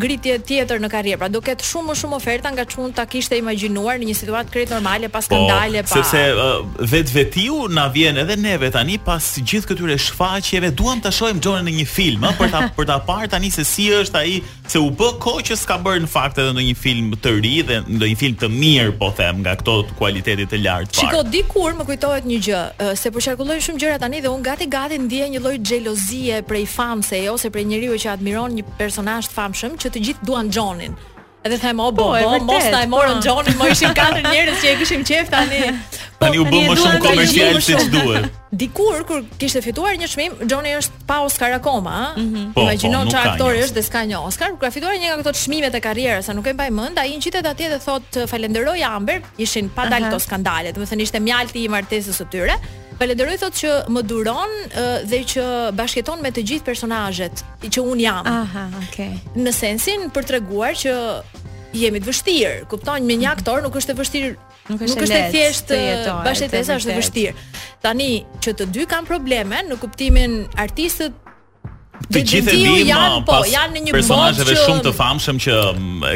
ngritje 0.00 0.37
tjetër 0.46 0.80
në 0.82 0.88
karrierë. 0.92 1.20
Pra 1.20 1.28
do 1.32 1.40
ket 1.44 1.62
shumë 1.66 1.92
më 1.92 1.96
shumë 2.02 2.18
oferta 2.18 2.52
nga 2.54 2.64
çun 2.68 2.92
ta 2.94 3.04
kishte 3.10 3.38
imagjinuar 3.40 3.98
në 4.00 4.08
një 4.10 4.16
situatë 4.20 4.52
krejt 4.54 4.72
normale 4.74 5.10
pas 5.12 5.24
po, 5.26 5.34
skandale 5.34 5.82
po, 5.84 5.92
pa. 5.92 6.02
Sepse 6.02 6.22
uh, 6.34 6.64
vetvetiu 6.90 7.66
na 7.72 7.88
vjen 7.94 8.20
edhe 8.24 8.36
neve 8.40 8.70
tani 8.74 8.98
pas 9.02 9.22
gjithë 9.38 9.72
këtyre 9.72 9.96
shfaqjeve 10.08 10.72
duam 10.76 11.00
ta 11.02 11.12
shohim 11.14 11.40
Jonin 11.44 11.68
në 11.68 11.76
një 11.82 11.88
film, 11.90 12.28
ë, 12.30 12.34
për 12.38 12.52
ta 12.54 12.64
për 12.78 12.90
ta 12.92 12.98
parë 13.08 13.32
tani 13.34 13.50
se 13.54 13.64
si 13.66 13.88
është 13.94 14.22
ai, 14.22 14.38
se 14.68 14.80
u 14.82 14.90
bë 14.94 15.12
koq 15.22 15.42
që 15.48 15.58
s'ka 15.62 15.78
bërë 15.84 16.04
në 16.06 16.12
fakt 16.12 16.40
edhe 16.42 16.54
në 16.58 16.66
një 16.70 16.76
film 16.78 17.12
të 17.18 17.34
ri 17.38 17.54
dhe 17.68 17.82
në 17.88 18.00
një 18.04 18.18
film 18.20 18.38
të 18.42 18.50
mirë, 18.52 18.96
po 19.00 19.10
them, 19.18 19.42
nga 19.44 19.56
këto 19.60 19.76
kualitete 19.98 20.46
të 20.50 20.62
lartë. 20.62 20.98
Çiko 20.98 21.22
dikur 21.32 21.76
më 21.78 21.86
kujtohet 21.88 22.26
një 22.28 22.38
gjë, 22.44 22.62
se 22.98 23.10
po 23.14 23.22
qarkullojnë 23.28 23.64
shumë 23.64 23.82
gjëra 23.82 23.98
tani 24.02 24.20
dhe 24.24 24.30
un 24.32 24.42
gati 24.44 24.68
gati 24.70 24.98
ndiej 25.00 25.30
një 25.34 25.42
lloj 25.44 25.56
xhelozie 25.58 26.40
prej 26.48 26.64
famse 26.70 27.18
ose 27.32 27.50
prej 27.52 27.64
njeriu 27.70 27.96
që 27.98 28.12
admiron 28.14 28.52
një 28.56 28.64
personazh 28.78 29.30
famshëm 29.32 29.76
që 29.80 29.90
të 29.94 30.02
duan 30.24 30.48
Johnin. 30.54 30.96
Edhe 31.44 31.58
them, 31.58 31.78
o, 31.80 31.92
bo, 31.92 32.10
po, 32.12 32.18
bo, 32.18 32.44
mos 32.44 32.64
ta 32.72 32.82
e 32.82 32.86
po. 32.86 32.96
morën 32.96 33.18
Johnin, 33.24 33.54
më 33.58 33.66
ishin 33.70 33.94
katër 33.94 34.24
njerëz 34.32 34.58
që 34.62 34.66
e 34.72 34.76
kishim 34.80 35.04
qejf 35.06 35.30
tani. 35.32 35.60
Po, 36.18 36.24
tani 36.26 36.38
u 36.42 36.46
bë 36.46 36.62
më 36.66 36.74
shumë 36.80 37.00
komercial 37.04 37.60
se 37.62 37.76
ç'duhet. 37.84 38.24
Dikur 38.58 39.04
kur 39.06 39.20
kishte 39.38 39.60
fituar 39.62 39.94
një 40.00 40.08
çmim, 40.10 40.32
Johnny 40.50 40.72
është 40.74 41.04
pa 41.06 41.20
Oscar 41.24 41.52
akoma, 41.60 41.94
ëh. 41.98 42.16
Mm 42.16 42.34
-hmm. 42.34 42.60
Imagjino 42.64 42.98
po, 42.98 43.04
po, 43.04 43.10
çfarë 43.10 43.24
po, 43.24 43.32
aktori 43.36 43.58
është 43.68 43.76
dhe 43.78 43.82
s'ka 43.82 44.00
një 44.10 44.18
Oscar. 44.26 44.48
Kur 44.50 44.60
ka 44.66 44.70
fituar 44.76 44.94
një 44.98 45.06
nga 45.12 45.16
këto 45.22 45.32
çmimet 45.44 45.74
e 45.78 45.82
karrierës, 45.86 46.24
sa 46.26 46.32
nuk 46.34 46.46
e 46.46 46.52
mbaj 46.52 46.70
mend, 46.80 46.98
ai 46.98 47.14
ngjitet 47.16 47.46
atje 47.46 47.68
dhe 47.72 47.78
thotë 47.86 48.26
"Falenderoj 48.32 48.80
Amber, 48.96 49.18
ishin 49.38 49.66
pa 49.76 49.82
dalë 49.92 50.06
këto 50.10 50.18
skandale." 50.26 50.68
Do 50.74 50.80
të 50.82 50.88
thënë 50.90 51.04
ishte 51.06 51.20
mjalti 51.28 51.58
i 51.64 51.68
martesës 51.68 52.16
së 52.20 52.26
tyre. 52.34 52.56
Falenderoj 52.98 53.36
thotë 53.38 53.58
që 53.62 53.72
më 53.94 54.02
duron 54.10 54.54
uh, 54.68 54.86
dhe 55.06 55.20
që 55.34 55.42
bashketon 55.78 56.22
me 56.24 56.32
të 56.34 56.42
gjithë 56.50 56.66
personazhet 56.66 57.44
që 57.70 57.84
un 57.86 58.00
jam. 58.02 58.26
Aha, 58.26 58.64
okay. 58.82 59.12
Në 59.38 59.52
sensin 59.54 60.08
për 60.14 60.26
t'reguar 60.32 60.74
që 60.80 60.94
jemi 61.78 62.02
të 62.02 62.08
vështirë, 62.10 62.66
kupton 62.72 63.06
me 63.06 63.14
një 63.20 63.28
mhm. 63.28 63.36
aktor 63.36 63.62
nuk 63.66 63.76
është 63.80 63.92
e 63.96 64.00
vështirë 64.02 64.36
Nuk 64.68 64.82
është 64.84 65.14
e 65.16 65.18
thjeshtë 65.32 65.76
bashkëtesa 66.26 66.74
është 66.76 66.90
e 66.92 66.96
vështirë. 66.98 67.44
Tani 67.84 68.08
që 68.44 68.52
të 68.58 68.66
dy 68.74 68.84
kanë 68.90 69.08
probleme 69.08 69.62
në 69.64 69.78
kuptimin 69.80 70.34
artistët 70.60 71.14
Të 72.12 72.20
gjithë 72.30 72.52
e 72.54 72.58
dim, 72.62 73.16
po, 73.26 73.38
janë 73.48 73.74
në 73.74 73.80
një 73.88 73.92
botë 73.92 73.98
personazheve 73.98 74.54
që... 74.54 74.64
shumë 74.64 74.84
të 74.86 74.92
famshëm 74.96 75.40
që 75.44 75.56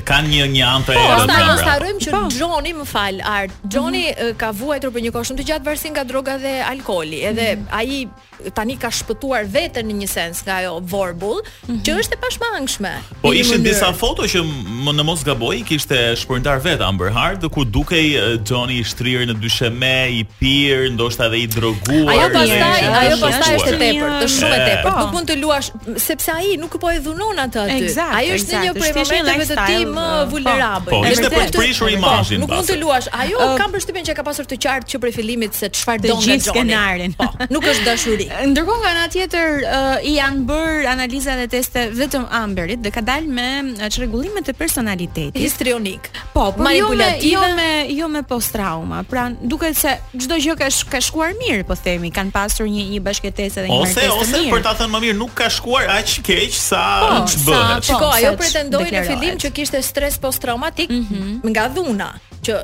kanë 0.08 0.30
një 0.32 0.46
një 0.52 0.62
anë 0.70 0.88
të 0.88 0.96
errët. 0.96 1.16
Po, 1.18 1.38
ne 1.42 1.68
harrojmë 1.68 2.02
që 2.04 2.12
po. 2.14 2.20
Johnny, 2.38 2.72
më 2.78 2.86
fal, 2.88 3.18
Art. 3.34 3.52
mm 3.52 3.90
-hmm. 3.90 4.36
ka 4.38 4.50
vuajtur 4.52 4.90
për 4.94 5.00
një 5.04 5.12
kohë 5.14 5.26
shumë 5.28 5.40
të 5.42 5.46
gjatë 5.50 5.64
varësi 5.66 5.88
nga 5.92 6.04
droga 6.04 6.38
dhe 6.38 6.54
alkooli, 6.72 7.18
mhm. 7.18 7.30
edhe 7.30 7.46
mm 7.54 7.60
-hmm. 7.60 7.78
ai 7.80 8.08
tani 8.54 8.74
ka 8.76 8.90
shpëtuar 8.90 9.44
veten 9.52 9.84
në 9.90 9.94
një 10.02 10.06
sens 10.08 10.38
nga 10.46 10.54
ajo 10.62 10.72
vorbull, 10.80 11.40
mm 11.42 11.66
-hmm. 11.66 11.82
që 11.86 11.90
është 12.00 12.12
e 12.16 12.18
pashmangshme. 12.24 12.92
Po 13.22 13.32
I 13.32 13.38
ishin 13.40 13.62
disa 13.62 13.92
foto 13.92 14.22
që 14.22 14.38
më 14.86 14.92
në 14.98 15.02
mos 15.02 15.20
gaboj, 15.24 15.62
kishte 15.68 16.16
shpërndar 16.16 16.58
vetë 16.62 16.82
Amber 16.88 17.10
Hart, 17.10 17.40
ku 17.54 17.64
dukej 17.64 18.08
Johnny 18.48 18.74
i 18.80 18.84
shtrirë 18.84 19.24
në 19.30 19.34
dysheme, 19.44 20.00
i 20.20 20.22
pir, 20.40 20.90
ndoshta 20.96 21.26
edhe 21.28 21.38
i 21.44 21.46
droguar. 21.46 22.14
Ajo 22.14 22.26
pastaj, 22.38 22.80
ajo 23.02 23.16
pastaj 23.24 23.54
është 23.56 23.76
e 23.86 24.28
shumë 24.38 24.56
e 24.58 24.60
tepër 24.68 24.84
po. 24.84 24.90
Nuk 25.02 25.12
mund 25.14 25.26
të 25.30 25.36
luash 25.42 25.71
sepse 25.96 26.30
ai 26.30 26.56
nuk 26.60 26.76
po 26.80 26.90
e 26.92 26.98
dhunon 27.02 27.38
atë 27.44 27.60
aty. 27.64 27.76
Exact, 27.86 28.14
ai 28.16 28.30
është 28.34 28.52
në 28.52 28.62
një 28.64 28.72
prej 28.78 28.92
momenteve 28.96 29.46
të 29.48 29.56
tij 29.68 29.84
më 29.94 30.06
vulnerabël. 30.32 30.90
Po, 30.90 31.00
po, 31.04 31.12
po 31.16 31.30
për 31.36 31.52
të 31.54 31.60
prishur 31.62 31.92
imazhin. 31.92 32.42
Nuk 32.44 32.52
mund 32.52 32.68
të 32.68 32.76
luash. 32.80 33.08
Ajo 33.22 33.48
kam 33.60 33.72
përshtypjen 33.74 34.06
që 34.10 34.16
ka 34.18 34.24
pasur 34.26 34.48
të 34.50 34.58
qartë 34.64 34.90
që 34.92 35.00
prej 35.04 35.14
fillimit 35.16 35.56
se 35.58 35.70
çfarë 35.72 36.04
do 36.10 36.16
të 36.20 36.36
Johnny. 36.44 37.08
Po, 37.18 37.28
nuk 37.52 37.66
është 37.72 37.86
dashuri. 37.86 38.28
Ndërkohë 38.52 38.82
nga 38.82 38.92
ana 38.94 39.06
tjetër 39.12 39.66
i 40.04 40.14
janë 40.18 40.44
bër 40.50 40.88
analizat 40.92 41.40
dhe 41.42 41.48
teste 41.56 41.86
vetëm 41.96 42.24
Amberit 42.42 42.82
dhe 42.84 42.92
ka 42.94 43.02
dalë 43.06 43.36
me 43.38 43.48
çrregullime 43.92 44.42
të 44.46 44.54
personalitetit. 44.58 45.38
Histrionik. 45.40 46.10
Po, 46.34 46.50
po 46.52 46.62
jo 46.62 46.68
manipulative. 46.68 47.32
Jo 47.32 47.56
me 47.56 47.70
jo 48.02 48.10
me 48.12 48.24
posttrauma. 48.28 49.02
Pra, 49.12 49.26
duket 49.40 49.76
se 49.78 49.96
çdo 50.16 50.38
gjë 50.42 50.58
ka 50.62 50.68
ka 50.92 51.00
shkuar 51.02 51.32
mirë, 51.40 51.64
po 51.68 51.74
themi, 51.78 52.10
kanë 52.14 52.32
pasur 52.34 52.68
një 52.70 52.84
një 52.96 53.00
bashkëtesë 53.06 53.64
dhe 53.66 53.70
një 53.70 53.78
ose, 53.84 53.90
ose 53.90 54.00
mirë. 54.00 54.16
Ose 54.16 54.38
ose 54.38 54.52
për 54.52 54.64
ta 54.66 54.72
thënë 54.78 54.92
më 54.94 55.00
mirë, 55.04 55.16
nuk 55.20 55.32
ka 55.38 55.48
shkuar 55.62 55.86
aq 55.86 56.18
keq 56.26 56.50
sa 56.56 56.82
ç'bëhet. 57.30 57.86
Po, 57.86 58.00
po 58.02 58.10
ajo 58.18 58.34
pretendoi 58.42 58.88
në 58.90 59.04
fillim 59.06 59.38
që 59.46 59.52
kishte 59.54 59.82
stres 59.86 60.18
post-traumatik 60.22 60.90
mhm. 60.90 61.38
nga 61.54 61.68
dhuna, 61.72 62.10
që 62.42 62.58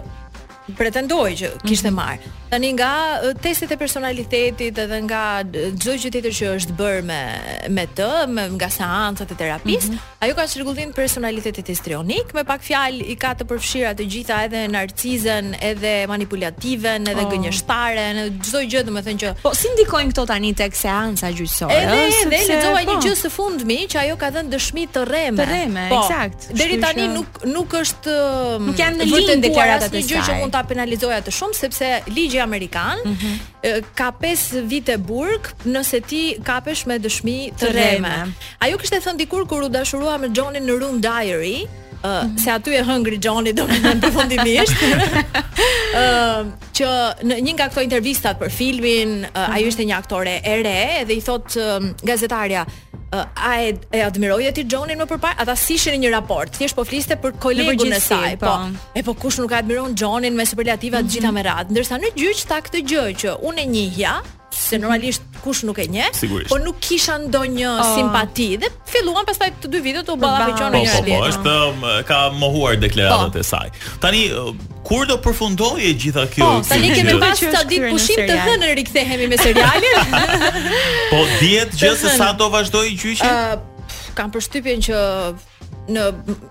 Pretendoj 0.76 1.32
që 1.40 1.52
kishte 1.64 1.88
mhm. 1.92 1.96
marr. 1.96 2.28
Tani 2.48 2.70
nga 2.72 2.88
testet 3.44 3.74
e 3.74 3.76
personalitetit 3.76 4.78
edhe 4.80 4.98
nga 5.04 5.20
çdo 5.44 5.94
gjë 6.00 6.10
tjetër 6.14 6.34
që 6.38 6.46
është 6.56 6.76
bërë 6.78 7.02
me 7.04 7.18
me 7.76 7.82
të, 7.92 8.06
me 8.32 8.46
nga 8.54 8.68
seancat 8.72 9.34
e 9.34 9.36
terapisë, 9.36 9.90
mm 9.90 9.98
-hmm. 9.98 10.24
ajo 10.24 10.34
ka 10.34 10.46
çrregullim 10.48 10.92
personalitetit 10.96 11.68
histrionik, 11.68 12.32
me 12.34 12.44
pak 12.48 12.60
fjalë 12.64 13.04
i 13.12 13.16
ka 13.20 13.34
të 13.34 13.44
përfshira 13.50 13.90
të 13.94 14.04
gjitha 14.14 14.38
edhe 14.46 14.60
narcizën, 14.76 15.46
edhe 15.60 16.06
manipulativen, 16.08 17.00
edhe 17.12 17.24
oh. 17.26 17.30
gënjeshtaren, 17.32 18.22
çdo 18.46 18.58
gjë, 18.70 18.80
domethënë 18.88 19.20
që 19.22 19.28
po 19.44 19.52
si 19.54 19.68
ndikojnë 19.76 20.10
këto 20.14 20.26
tani 20.32 20.54
tek 20.54 20.74
seanca 20.76 21.26
gjyqësore? 21.30 21.76
Edhe 21.82 22.12
se 22.16 22.28
dhe 22.32 22.38
lexova 22.52 22.80
një 22.88 22.96
gjë 23.04 23.14
së 23.24 23.30
fundmi 23.36 23.78
që 23.92 23.96
ajo 24.04 24.16
ka 24.24 24.30
dhënë 24.38 24.50
dëshmi 24.56 24.82
të 24.94 25.00
rreme. 25.10 25.38
Të 25.42 25.48
rreme, 25.52 25.86
po, 25.92 25.98
eksakt. 26.00 26.40
Deri 26.58 26.80
tani 26.84 27.08
nuk 27.12 27.28
nuk 27.54 27.70
është 27.82 28.14
nuk 28.72 28.76
janë 28.84 28.96
në 29.02 29.12
linjë 29.12 29.38
deklaratat 29.50 29.94
e 30.00 30.04
saj 30.14 30.57
ta 30.58 30.66
penalizoja 30.68 31.20
të 31.24 31.32
shumë 31.38 31.56
sepse 31.58 31.86
ligji 32.10 32.40
amerikan 32.42 33.00
mm 33.04 33.14
-hmm. 33.22 33.80
ka 33.98 34.10
5 34.22 34.60
vite 34.70 34.96
burg 34.98 35.48
nëse 35.74 36.00
ti 36.10 36.22
kapesh 36.48 36.86
me 36.88 36.96
dëshmi 37.04 37.36
të 37.60 37.70
rreme. 37.74 38.14
Ajo 38.64 38.78
kishte 38.78 39.00
thënë 39.04 39.16
dikur 39.22 39.46
kur 39.50 39.62
u 39.62 39.68
dashurua 39.68 40.18
me 40.20 40.28
Johnny 40.36 40.60
në 40.60 40.78
Room 40.82 41.00
Diary, 41.00 41.60
Uh, 41.98 42.04
mm 42.04 42.08
-hmm. 42.14 42.38
se 42.44 42.50
aty 42.54 42.70
e 42.78 42.82
hëngri 42.86 43.16
Gjoni 43.24 43.52
do 43.58 43.62
të 43.62 44.10
thonë 44.14 44.36
uh, 44.38 44.44
që 46.78 46.86
në 47.28 47.34
një 47.46 47.52
nga 47.56 47.66
këto 47.68 47.80
intervistat 47.82 48.36
për 48.40 48.50
filmin 48.50 49.08
uh, 49.10 49.14
mm 49.14 49.24
-hmm. 49.34 49.54
ajo 49.56 49.66
ishte 49.66 49.82
një 49.88 49.96
aktore 49.98 50.34
e 50.44 50.52
re 50.62 51.04
dhe 51.08 51.14
i 51.14 51.20
thot 51.26 51.56
uh, 51.56 51.62
gazetarja 52.08 52.62
a 53.12 53.28
e, 53.60 53.78
e 53.90 54.00
admiroi 54.02 54.50
ti 54.52 54.64
Jonin 54.70 54.98
më 55.00 55.06
përpara? 55.10 55.40
Ata 55.42 55.54
si 55.56 55.76
ishin 55.78 55.96
në 55.96 56.00
një 56.04 56.10
raport. 56.14 56.52
Thjesht 56.58 56.76
po 56.76 56.84
fliste 56.84 57.16
për 57.22 57.36
kolegun 57.40 57.92
e 57.96 58.00
saj, 58.02 58.34
po. 58.42 58.48
po. 58.48 58.88
E 58.98 59.02
po 59.06 59.14
kush 59.14 59.38
nuk 59.42 59.52
admiron 59.58 59.94
Jonin 59.96 60.36
me 60.38 60.44
superlativa 60.46 60.98
të 60.98 61.02
mm 61.02 61.06
-hmm. 61.08 61.12
gjitha 61.16 61.30
mhm. 61.30 61.34
me 61.40 61.46
radhë? 61.48 61.68
Ndërsa 61.74 61.98
në 62.04 62.10
gjyq 62.20 62.44
tha 62.52 62.58
këtë 62.66 62.84
gjë 62.92 63.06
që 63.22 63.32
unë 63.48 63.62
e 63.64 63.66
njihja, 63.74 64.12
se 64.58 64.76
normalisht 64.78 65.22
kush 65.44 65.62
nuk 65.66 65.78
e 65.78 65.86
nje, 65.86 66.06
po 66.50 66.58
nuk 66.60 66.76
kisha 66.82 67.16
ndonjë 67.22 67.68
oh. 67.70 67.90
simpati 67.94 68.48
dhe 68.60 68.68
filluan 68.90 69.26
pastaj 69.28 69.52
të 69.62 69.70
dy 69.70 69.80
videot 69.84 70.10
u 70.10 70.16
ballafaqon 70.18 70.72
po, 70.72 70.72
me 70.74 70.80
po, 70.80 70.84
një 70.84 70.94
tjetër. 70.94 71.04
Po, 71.06 71.12
po, 71.12 71.20
po, 71.20 71.20
po, 71.22 71.28
është 71.32 71.54
um, 71.54 71.86
ka 72.08 72.18
mohuar 72.40 72.78
deklaratën 72.82 73.38
e 73.42 73.46
saj. 73.46 73.70
Tani 74.02 74.24
kur 74.88 75.06
do 75.10 75.16
përfundoi 75.22 75.86
e 75.88 75.92
gjitha 75.94 76.26
kjo? 76.32 76.48
Po, 76.48 76.66
tani 76.72 76.90
kemi 76.96 77.14
pas 77.22 77.44
ta 77.54 77.62
ditë 77.70 77.92
pushim 77.94 78.24
të 78.28 78.40
thënë 78.48 78.72
rikthehemi 78.82 79.28
me 79.30 79.38
serialin. 79.40 80.16
po 81.12 81.22
dihet 81.38 81.76
gjë 81.78 81.94
se 82.02 82.16
sa 82.18 82.32
do 82.34 82.50
vazhdoi 82.52 82.96
gjyqi? 82.96 83.28
Uh, 83.28 83.94
kam 84.18 84.34
përshtypjen 84.34 84.82
që 84.88 85.06
në 85.88 86.02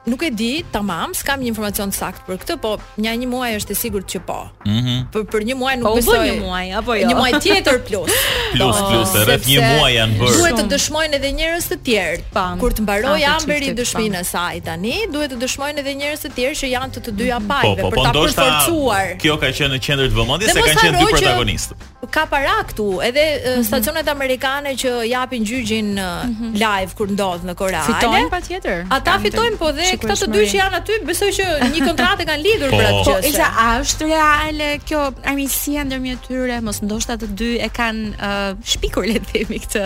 nuk 0.09 0.23
e 0.25 0.31
di 0.33 0.49
tamam, 0.73 1.11
s'kam 1.13 1.43
një 1.43 1.51
informacion 1.51 1.91
sakt 1.93 2.23
për 2.25 2.39
këtë, 2.41 2.55
po 2.63 2.71
një 3.03 3.11
një 3.21 3.27
muaj 3.29 3.49
është 3.59 3.73
e 3.75 3.75
sigurt 3.77 4.07
që 4.09 4.19
po. 4.25 4.37
Mm 4.65 4.79
-hmm. 4.81 5.03
Për 5.13 5.25
për 5.33 5.43
një 5.47 5.55
muaj 5.59 5.75
nuk 5.77 5.85
po, 5.87 5.91
besoj. 5.95 6.17
Po 6.17 6.23
një 6.23 6.39
muaj 6.39 6.73
apo 6.79 6.95
jo? 6.97 7.07
Një 7.11 7.15
muaj 7.19 7.39
tjetër 7.43 7.81
plus. 7.89 8.09
Po, 8.47 8.63
plus 8.65 8.77
plus, 8.91 9.25
rreth 9.27 9.47
një 9.47 9.59
muaj 9.61 9.93
janë 9.93 10.13
bërë. 10.19 10.35
Duhet 10.37 10.55
të 10.57 10.63
dëshmojnë 10.71 11.15
edhe 11.17 11.31
njerëz 11.31 11.65
të 11.69 11.77
tjerë. 11.85 12.21
Pam. 12.33 12.59
Kur 12.59 12.73
të 12.73 12.81
mbaroj 12.81 13.23
ah, 13.27 13.35
Amberi 13.37 13.73
dëshminë 13.75 14.19
e 14.19 14.23
saj 14.23 14.61
tani, 14.65 14.95
duhet 15.13 15.31
të 15.33 15.37
dëshmojnë 15.43 15.79
edhe 15.79 15.93
njerëz 15.99 16.19
të 16.25 16.29
tjerë 16.35 16.55
që 16.61 16.65
janë 16.71 16.89
të 16.95 16.99
të 17.05 17.11
dyja 17.19 17.39
mhm. 17.39 17.47
pajve 17.47 17.81
po, 17.81 17.89
po, 17.89 17.91
për 17.91 17.97
po, 17.97 18.03
ta 18.03 18.09
ndoshta, 18.09 18.41
përforcuar. 18.41 19.07
Kjo 19.21 19.37
ka 19.41 19.47
qenë 19.57 19.73
në 19.75 19.79
qendër 19.85 20.07
të 20.11 20.15
vëmendjes 20.19 20.51
se 20.55 20.61
kanë 20.67 20.81
qenë 20.81 20.99
dy 21.01 21.05
protagonistë. 21.11 21.73
Ka 22.15 22.23
para 22.25 22.55
këtu, 22.69 22.87
edhe 23.09 23.23
mm 23.29 23.37
-hmm. 23.43 23.63
stacionet 23.67 24.07
amerikane 24.07 24.69
që 24.81 24.89
japin 25.15 25.43
gjyqin 25.45 25.87
mhm. 26.23 26.53
live 26.63 26.91
kur 26.97 27.07
ndodh 27.11 27.43
në 27.49 27.53
Korale. 27.55 27.89
Fitojnë 27.93 28.29
patjetër 28.29 28.85
ta 29.07 29.15
fitojnë 29.23 29.57
po 29.61 29.69
dhe 29.75 29.87
këta 30.01 30.17
të 30.21 30.27
dy 30.33 30.41
që 30.51 30.57
janë 30.59 30.79
aty, 30.81 30.97
besoj 31.07 31.29
që 31.37 31.45
një 31.73 31.83
kontratë 31.85 32.25
kanë 32.29 32.43
lidhur 32.43 32.73
për 32.73 32.85
atë 32.87 32.97
gjë. 32.97 33.15
Po, 33.23 33.31
po 33.37 33.47
a 33.63 33.67
është 33.83 34.09
reale 34.11 34.69
kjo 34.87 35.03
armiqësia 35.31 35.85
ndërmjet 35.87 36.27
tyre? 36.27 36.57
Mos 36.67 36.81
ndoshta 36.83 37.15
të 37.21 37.29
dy 37.41 37.49
e 37.65 37.69
kanë 37.77 38.11
uh, 38.15 38.49
shpikur 38.73 39.07
le 39.07 39.21
të 39.21 39.33
themi 39.33 39.61
këtë 39.63 39.85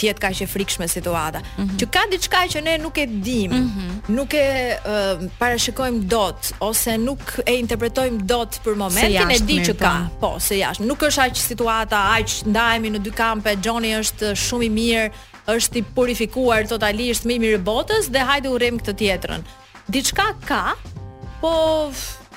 ti 0.01 0.09
ka 0.11 0.27
kaq 0.29 0.43
e 0.45 0.49
frikshme 0.49 0.87
situata. 0.89 1.41
Mm 1.41 1.65
-hmm. 1.65 1.79
Që 1.81 1.87
ka 1.95 2.03
diçka 2.13 2.41
që 2.55 2.63
ne 2.65 2.77
nuk 2.85 2.97
e 2.99 3.07
dimë, 3.07 3.55
mm 3.55 3.71
-hmm. 3.71 4.15
nuk 4.17 4.33
e 4.35 4.47
uh, 4.93 5.25
parashikojmë 5.39 6.01
dot 6.15 6.53
ose 6.61 6.97
nuk 6.99 7.21
e 7.47 7.53
interpretojmë 7.59 8.19
dot 8.33 8.61
për 8.65 8.75
momentin 8.77 9.31
e 9.31 9.39
di 9.39 9.59
që 9.67 9.75
ka. 9.77 9.95
Po. 10.21 10.27
po, 10.33 10.39
se 10.41 10.55
jashtë 10.55 10.85
nuk 10.87 11.01
është 11.03 11.21
aq 11.27 11.35
situata, 11.37 11.97
aq 12.19 12.29
ndahemi 12.47 12.91
në 12.91 12.99
dy 12.99 13.11
kampe, 13.11 13.57
Johnny 13.65 13.91
është 14.01 14.27
shumë 14.47 14.65
i 14.65 14.71
mirë, 14.71 15.11
është 15.47 15.77
i 15.81 15.85
purifikuar 15.95 16.67
totalisht, 16.69 17.25
më 17.25 17.33
i 17.35 17.39
mirë 17.45 17.61
botës 17.71 18.05
dhe 18.13 18.19
hajde 18.29 18.49
u 18.49 18.59
këtë 18.59 18.95
tjetrën. 19.01 19.43
Diçka 19.89 20.25
ka, 20.47 20.65
po 21.41 21.53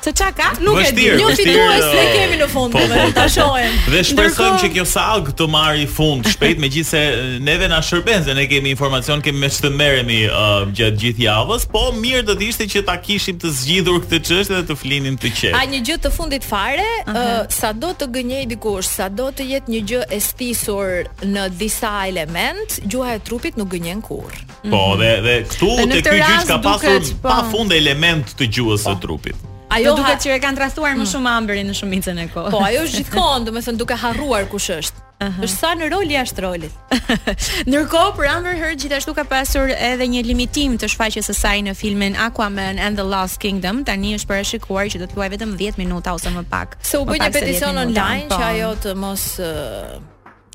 Se 0.03 0.11
ka? 0.11 0.51
Nuk 0.59 0.83
e 0.83 0.91
di. 0.95 1.05
Një 1.15 1.27
fitues 1.37 1.83
ne 1.95 2.03
kemi 2.13 2.37
në 2.41 2.45
fund, 2.51 2.73
po, 2.75 2.79
po, 2.83 2.87
ta 2.91 3.05
po, 3.07 3.21
po. 3.21 3.27
shohim. 3.31 3.75
Dhe 3.93 4.01
shpresojmë 4.09 4.55
që 4.63 4.69
kjo 4.75 4.83
sag 4.91 5.29
të 5.39 5.45
marrë 5.53 5.85
fund 5.87 6.27
shpejt, 6.27 6.59
megjithse 6.59 6.99
eh, 6.99 7.21
neve 7.45 7.69
na 7.71 7.79
shërben 7.83 8.25
se 8.25 8.35
ne 8.35 8.43
kemi 8.51 8.73
informacion, 8.75 9.21
kemi 9.23 9.39
me 9.45 9.49
të 9.63 9.71
merremi 9.79 10.17
uh, 10.27 10.65
gjatë 10.75 10.99
gjithë 11.05 11.23
javës, 11.23 11.63
po 11.71 11.85
mirë 12.01 12.25
do 12.31 12.35
të 12.35 12.47
ishte 12.51 12.67
që 12.73 12.81
ta 12.89 12.97
kishim 13.05 13.39
të 13.39 13.51
zgjidhur 13.61 14.01
këtë 14.03 14.19
çështje 14.27 14.57
dhe 14.57 14.65
të 14.73 14.77
flinim 14.81 15.15
të 15.21 15.31
qetë. 15.37 15.53
A 15.55 15.63
një 15.71 15.79
gjë 15.87 15.95
të 16.03 16.11
fundit 16.17 16.49
fare, 16.49 16.89
uh 17.05 17.07
-huh. 17.07 17.15
uh, 17.15 17.31
eh, 17.37 17.55
sado 17.59 17.93
të 18.03 18.09
gënjej 18.17 18.43
dikush, 18.51 18.89
sado 18.99 19.29
të 19.37 19.43
jetë 19.53 19.67
një 19.75 19.81
gjë 19.93 20.01
e 20.11 20.19
stisur 20.19 20.91
në 21.33 21.43
disa 21.61 21.93
element, 22.11 22.69
gjuha 22.91 23.09
e 23.17 23.23
trupit 23.27 23.53
nuk 23.57 23.71
gënjen 23.73 24.01
kur 24.09 24.31
Po, 24.73 24.83
dhe 24.99 25.11
dhe 25.25 25.35
këtu 25.51 25.69
dhe 25.91 26.01
te 26.01 26.09
ky 26.11 26.21
gjyq 26.27 26.45
ka 26.51 26.57
pasur 26.67 26.99
pafund 27.27 27.67
po. 27.67 27.71
pa 27.71 27.75
element 27.83 28.23
të 28.39 28.43
gjuhës 28.53 28.81
së 28.87 28.99
trupit 29.05 29.35
ajo 29.75 29.89
do 29.89 29.95
duket 30.01 30.17
ha... 30.17 30.23
që 30.23 30.35
e 30.37 30.41
kanë 30.43 30.59
trastuar 30.61 30.93
më 30.97 31.03
mm. 31.05 31.11
shumë 31.11 31.31
Amberin 31.37 31.69
në 31.71 31.75
shumicën 31.79 32.19
e 32.23 32.27
kohës. 32.33 32.53
Po, 32.53 32.61
ajo 32.67 32.83
është 32.87 32.99
gjithkohë, 33.01 33.41
domethënë 33.49 33.81
duke 33.81 33.97
harruar 34.03 34.47
kush 34.51 34.69
është. 34.77 34.99
Është 35.23 35.55
sa 35.55 35.69
në 35.79 35.87
roli 35.93 36.15
jashtë 36.17 36.41
rolit. 36.43 36.73
Ndërkohë 37.69 38.09
për 38.17 38.27
Amber 38.27 38.57
Heard 38.59 38.81
gjithashtu 38.83 39.13
ka 39.15 39.23
pasur 39.29 39.71
edhe 39.71 40.03
një 40.15 40.23
limitim 40.27 40.73
të 40.81 40.89
shfaqjes 40.91 41.29
së 41.31 41.35
saj 41.37 41.55
në 41.69 41.77
filmin 41.79 42.17
Aquaman 42.25 42.75
and 42.81 42.99
the 42.99 43.05
Lost 43.07 43.39
Kingdom. 43.39 43.85
Tani 43.87 44.17
është 44.17 44.29
parashikuar 44.33 44.91
që 44.91 45.05
do 45.05 45.07
të 45.13 45.21
luaj 45.21 45.31
vetëm 45.37 45.55
10 45.61 45.79
minuta 45.79 46.17
ose 46.17 46.33
më 46.35 46.43
pak. 46.51 46.75
Se 46.83 46.99
u 46.99 47.07
bë 47.07 47.21
një 47.23 47.31
peticion 47.37 47.77
online 47.85 48.27
po. 48.27 48.35
që 48.35 48.49
ajo 48.51 48.73
të 48.83 48.97
mos 48.99 49.29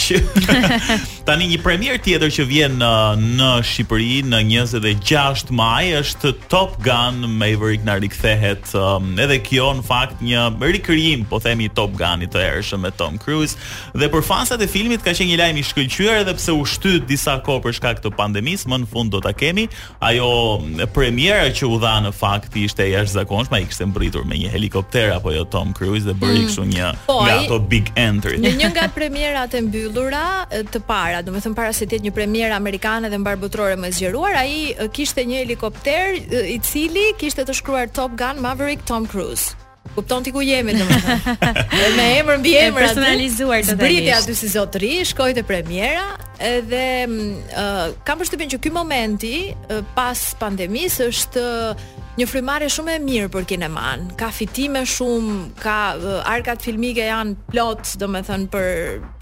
tani 1.25 1.47
një 1.53 1.57
premier 1.63 1.97
tjetër 2.05 2.29
që 2.37 2.43
vjen 2.51 2.77
në 2.81 2.91
në 3.41 3.51
Shqipëri 3.65 4.17
në 4.29 4.39
26 4.53 5.49
maj 5.55 5.85
është 6.03 6.33
Top 6.51 6.75
Gun 6.85 7.23
Maverick 7.39 7.81
rikthehet 7.99 8.67
um, 8.77 9.13
edhe 9.19 9.38
kjo 9.45 9.69
në 9.77 9.86
fakt 9.88 10.21
një 10.23 10.41
rikrijim, 10.77 11.25
po 11.29 11.39
themi 11.43 11.69
Top 11.75 11.93
Gunit 11.99 12.31
të 12.34 12.43
errshëm 12.51 12.84
me 12.86 12.91
Tom 12.97 13.17
Cruise 13.21 13.58
dhe 13.95 14.10
për 14.13 14.25
fasat 14.27 14.62
e 14.62 14.67
filmit 14.69 15.03
ka 15.05 15.13
qenë 15.15 15.27
një 15.31 15.38
lajm 15.43 15.60
i 15.62 15.65
shkëlqyer 15.67 16.21
edhe 16.23 16.34
pse 16.38 16.55
u 16.55 16.63
shtyt 16.67 17.05
disa 17.10 17.38
kohë 17.45 17.63
për 17.67 17.75
shkak 17.79 18.03
të 18.03 18.12
pandemisë, 18.17 18.69
më 18.71 18.81
në 18.84 18.89
fund 18.91 19.12
do 19.13 19.21
ta 19.23 19.31
kemi. 19.38 19.67
Ajo 20.03 20.27
premiera 20.93 21.47
që 21.55 21.67
u 21.69 21.77
dha 21.81 21.93
në 22.08 22.12
fakt 22.15 22.55
ishte 22.60 22.84
e 22.86 22.91
jashtëzakonshme, 22.93 23.58
ai 23.60 23.67
kishte 23.69 23.88
mbritur 23.89 24.25
me 24.27 24.38
një 24.41 24.51
helikopter 24.53 25.13
apo 25.15 25.34
jo 25.36 25.45
Tom 25.53 25.73
Cruise 25.77 26.05
dhe 26.08 26.15
bëri 26.17 26.43
mm. 26.43 26.49
kështu 26.49 26.65
një 26.73 26.91
po, 27.08 27.19
nga 27.23 27.38
ato 27.43 27.60
big 27.71 27.91
entry. 27.99 28.39
Në 28.43 28.55
një 28.60 28.71
nga 28.75 28.88
premierat 28.99 29.55
e 29.55 29.62
mbyllura 29.67 30.23
të 30.73 30.81
para, 30.88 31.23
domethënë 31.25 31.58
para 31.58 31.73
se 31.75 31.86
të 31.88 31.99
jetë 31.99 32.08
një 32.10 32.15
premierë 32.17 32.58
amerikane 32.58 33.10
dhe 33.13 33.19
mbarbutrore 33.21 33.77
më 33.79 33.93
zgjeruar, 33.99 34.39
ai 34.43 34.88
kishte 34.95 35.23
një 35.27 35.43
helikopter 35.45 36.17
i 36.55 36.60
cili 36.65 37.12
kishte 37.21 37.45
të 37.47 37.55
shkruar 37.62 37.84
Top 37.87 38.15
Gun 38.15 38.41
Maverick 38.41 38.83
Tom 38.85 39.05
Cruise. 39.07 39.55
Kupton 39.95 40.25
ti 40.25 40.31
ku 40.33 40.41
jemi 40.43 40.73
domethënë. 40.75 41.35
me 41.95 42.05
emër 42.19 42.39
mbi 42.41 42.55
emër 42.59 42.81
Personalizuar 42.83 43.61
do 43.63 43.67
të 43.67 43.69
thënë. 43.69 43.75
Zbriti 43.79 44.11
aty 44.11 44.33
si 44.35 44.49
zotëri, 44.51 44.89
shkoi 45.07 45.35
te 45.37 45.43
premiera 45.45 46.07
edhe 46.41 46.85
uh, 47.07 47.93
kam 48.03 48.19
përshtypjen 48.19 48.49
që 48.55 48.57
ky 48.65 48.71
momenti 48.75 49.33
uh, 49.53 49.85
pas 49.95 50.17
pandemisë 50.41 51.07
është 51.13 51.43
uh, 51.45 51.85
një 52.19 52.25
frymarrje 52.32 52.69
shumë 52.71 52.93
e 52.95 52.99
mirë 53.04 53.30
për 53.32 53.45
kineman. 53.49 54.06
Ka 54.19 54.30
fitime 54.34 54.82
shumë, 54.88 55.34
ka 55.60 55.75
arkat 56.32 56.63
filmike 56.63 57.04
janë 57.10 57.34
plot, 57.51 57.93
domethënë 57.99 58.47
për 58.54 58.67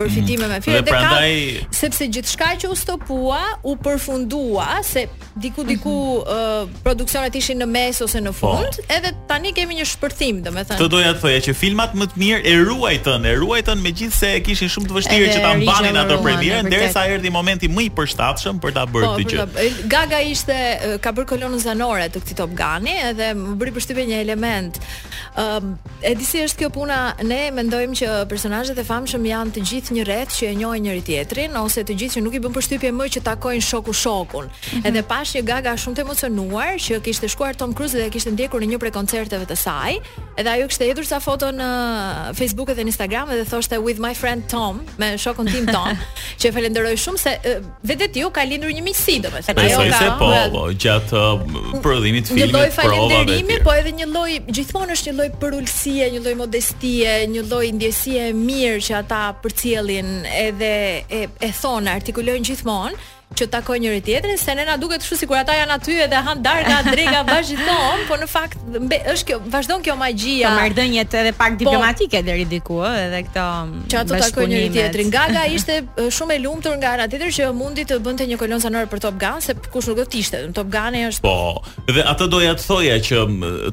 për 0.01 0.09
mhm. 0.09 0.13
fitime 0.17 0.49
me 0.51 0.59
film. 0.63 0.75
Dhe, 0.77 0.85
dhe 0.85 0.93
prandaj 0.93 1.31
sepse 1.73 2.07
gjithçka 2.13 2.51
që 2.63 2.69
u 2.73 2.77
stopua, 2.77 3.41
u 3.65 3.73
përfundua 3.81 4.79
se 4.85 5.07
diku 5.41 5.63
diku 5.65 5.91
mm 5.91 6.29
-hmm. 6.29 6.61
uh, 6.61 6.79
produksionet 6.85 7.35
ishin 7.35 7.57
në 7.61 7.65
mes 7.65 8.01
ose 8.01 8.19
në 8.21 8.31
po. 8.33 8.39
fund, 8.53 8.73
po. 8.77 8.93
edhe 8.95 9.09
tani 9.27 9.53
kemi 9.57 9.73
një 9.79 9.85
shpërthim, 9.93 10.35
domethënë. 10.45 10.79
Të 10.83 10.87
doja 10.87 11.13
të 11.13 11.19
thoja 11.21 11.39
që 11.49 11.53
filmat 11.57 11.89
më 11.95 12.05
të 12.13 12.23
mirë 12.23 12.41
e 12.45 12.53
ruajtën, 12.69 13.21
e 13.25 13.33
ruajtën 13.41 13.77
megjithse 13.87 14.27
e 14.37 14.41
kishin 14.45 14.69
shumë 14.73 14.87
të 14.89 14.93
vështirë 14.97 15.27
që 15.35 15.39
ta 15.45 15.51
mbanin 15.63 15.97
ato 16.01 16.15
premierën 16.25 16.69
derisa 16.69 17.01
erdhi 17.13 17.29
momenti 17.33 17.67
më 17.67 17.81
i 17.87 17.89
përshtatshëm 17.97 18.55
për 18.63 18.69
ta 18.77 18.83
bërë 18.93 19.07
po, 19.09 19.13
këtë 19.17 19.45
po, 19.45 19.59
Gaga 19.93 20.19
ishte 20.33 20.55
ka 21.03 21.09
bërë 21.15 21.27
kolonën 21.31 21.59
zanore 21.67 22.05
të 22.13 22.19
këtij 22.21 22.35
Top 22.43 22.51
Gun 22.59 22.82
tani 22.83 22.95
edhe 23.11 23.31
më 23.37 23.55
bëri 23.59 23.71
përshtypje 23.75 24.03
një 24.09 24.17
element. 24.25 24.79
Ëm 25.39 25.67
uh, 25.73 25.91
e 26.05 26.11
si 26.23 26.41
është 26.43 26.59
kjo 26.63 26.69
puna, 26.75 26.97
ne 27.25 27.45
mendojmë 27.55 27.95
që 27.97 28.09
personazhet 28.29 28.77
e 28.77 28.83
famshëm 28.85 29.23
janë 29.27 29.53
të 29.55 29.63
gjithë 29.69 29.95
një 29.95 30.03
rreth 30.07 30.35
që 30.37 30.49
e 30.51 30.55
njohin 30.59 30.83
njëri 30.85 31.03
tjetrin 31.07 31.55
ose 31.59 31.83
të 31.87 31.95
gjithë 31.99 32.17
që 32.19 32.23
nuk 32.25 32.35
i 32.37 32.41
bën 32.43 32.53
përshtypje 32.55 32.91
më 32.95 33.07
që 33.15 33.23
takojnë 33.29 33.63
shoku 33.67 33.93
shokun. 33.95 34.45
Mm 34.45 34.71
-hmm. 34.71 34.87
Edhe 34.89 35.01
pash 35.03 35.35
një 35.35 35.43
gaga 35.51 35.73
shumë 35.83 35.95
të 35.97 36.01
emocionuar 36.05 36.73
që 36.85 36.99
kishte 37.01 37.27
shkuar 37.27 37.55
Tom 37.55 37.73
Cruise 37.73 37.97
dhe 37.97 38.09
kishte 38.09 38.31
ndjekur 38.31 38.61
në 38.61 38.67
një 38.73 38.77
prej 38.77 38.91
koncerteve 38.99 39.45
të 39.45 39.55
saj, 39.55 39.93
edhe 40.37 40.49
ajo 40.55 40.67
kishte 40.67 40.83
hedhur 40.89 41.05
sa 41.05 41.19
foto 41.19 41.45
në 41.45 41.69
Facebook 42.39 42.69
edhe 42.69 42.83
në 42.83 42.87
Instagram 42.93 43.29
edhe 43.33 43.45
thoshte 43.51 43.77
with 43.79 43.99
my 43.99 44.13
friend 44.21 44.41
Tom, 44.49 44.81
me 44.99 45.17
shokun 45.17 45.45
tim 45.47 45.65
Tom, 45.75 45.89
që 46.41 46.51
falenderoj 46.55 46.95
shumë 47.05 47.17
se 47.23 47.31
vetë 47.89 48.19
ju 48.21 48.29
ka 48.29 48.43
lindur 48.43 48.69
një 48.75 48.83
miqësi 48.87 49.15
domethënë. 49.23 49.59
Ai 49.63 49.89
ka 49.91 50.15
po, 50.19 50.29
po 50.53 50.61
gjatë 50.83 51.13
uh, 51.13 51.81
prodhimit 51.81 52.25
të 52.29 52.33
filmit 52.33 52.71
falënderimi, 52.75 53.57
po 53.65 53.73
edhe 53.77 53.91
një 53.99 54.07
lloj 54.09 54.33
gjithmonë 54.57 54.97
është 54.97 55.09
një 55.11 55.15
lloj 55.19 55.27
përulësie, 55.41 56.05
një 56.15 56.21
lloj 56.25 56.33
modestie, 56.43 57.15
një 57.33 57.45
lloj 57.49 57.65
ndjesie 57.77 58.25
e 58.29 58.35
mirë 58.37 58.81
që 58.87 58.97
ata 59.03 59.21
përcjellin 59.43 60.11
edhe 60.45 60.71
e 61.19 61.25
e 61.27 61.51
thonë, 61.63 61.95
artikulojnë 61.99 62.49
gjithmonë 62.49 63.01
që 63.35 63.47
takoj 63.49 63.79
njëri 63.79 64.01
tjetrin 64.01 64.37
se 64.37 64.53
ne 64.55 64.65
na 64.65 64.77
duket 64.77 65.01
kështu 65.03 65.17
sikur 65.23 65.37
ata 65.41 65.55
janë 65.57 65.75
aty 65.77 65.97
edhe 66.05 66.19
han 66.27 66.41
darkë 66.43 66.65
nga 66.69 66.93
drega 66.95 67.21
vazhdon, 67.27 68.03
po 68.07 68.17
në 68.21 68.27
fakt 68.29 68.61
mbe, 68.85 68.99
është 69.13 69.27
kjo, 69.31 69.39
vazhdon 69.53 69.83
kjo 69.85 69.95
magjia. 69.99 70.51
Po 70.51 70.61
marrdhëniet 70.61 71.15
edhe 71.21 71.33
pak 71.39 71.55
po. 71.55 71.59
diplomatike 71.63 72.21
po, 72.21 72.27
deri 72.29 72.45
diku 72.51 72.79
ëh, 72.85 72.93
edhe 73.07 73.21
këto 73.27 73.45
që 73.91 73.99
ato 74.03 74.19
takojnë 74.25 74.53
njëri 74.55 74.71
tjetrin. 74.77 75.11
Gaga 75.13 75.45
ishte 75.57 75.79
shumë 76.17 76.37
e 76.37 76.41
lumtur 76.45 76.77
nga 76.77 76.93
ana 76.97 77.07
tjetër 77.09 77.33
që 77.37 77.49
mundi 77.57 77.85
të 77.89 77.99
bënte 78.05 78.27
një 78.31 78.39
kolon 78.41 78.61
sonor 78.63 78.87
për 78.91 79.03
Top 79.07 79.17
Gun, 79.21 79.41
se 79.43 79.57
kush 79.73 79.89
nuk 79.89 80.01
do 80.01 80.05
të 80.05 80.21
ishte. 80.21 80.43
Top 80.55 80.69
Gun 80.73 80.99
është 81.01 81.25
Po, 81.25 81.63
dhe 81.89 82.03
atë 82.13 82.29
doja 82.31 82.53
të 82.59 82.65
thoja 82.69 82.99
që 83.09 83.25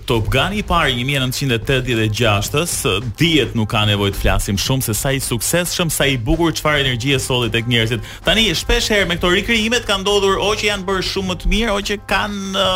Top 0.09 0.31
Gun 0.33 0.57
i 0.59 0.65
parë 0.73 0.97
1986-s, 1.05 2.97
dihet 3.21 3.55
nuk 3.59 3.69
ka 3.75 3.85
nevojë 3.93 4.17
të 4.17 4.23
flasim 4.25 4.59
shumë 4.61 4.89
se 4.89 4.95
sa 4.97 5.13
i 5.15 5.21
suksesshëm, 5.21 5.91
sa 5.93 6.07
i 6.09 6.17
bukur 6.19 6.55
çfarë 6.57 6.83
energjie 6.87 7.19
solli 7.21 7.51
tek 7.53 7.69
njerëzit. 7.71 8.01
Tani 8.25 8.49
shpesh 8.57 8.89
herë 8.95 9.09
me 9.11 9.17
këto 9.19 9.31
rik 9.35 9.50
krijimet 9.51 9.83
kanë 9.89 10.05
ndodhur 10.05 10.39
o 10.45 10.53
që 10.55 10.69
janë 10.69 10.85
bërë 10.87 11.05
shumë 11.11 11.33
më 11.33 11.37
të 11.41 11.49
mirë 11.51 11.73
o 11.75 11.83
që 11.89 11.97
kanë 12.11 12.41
uh, 12.61 12.69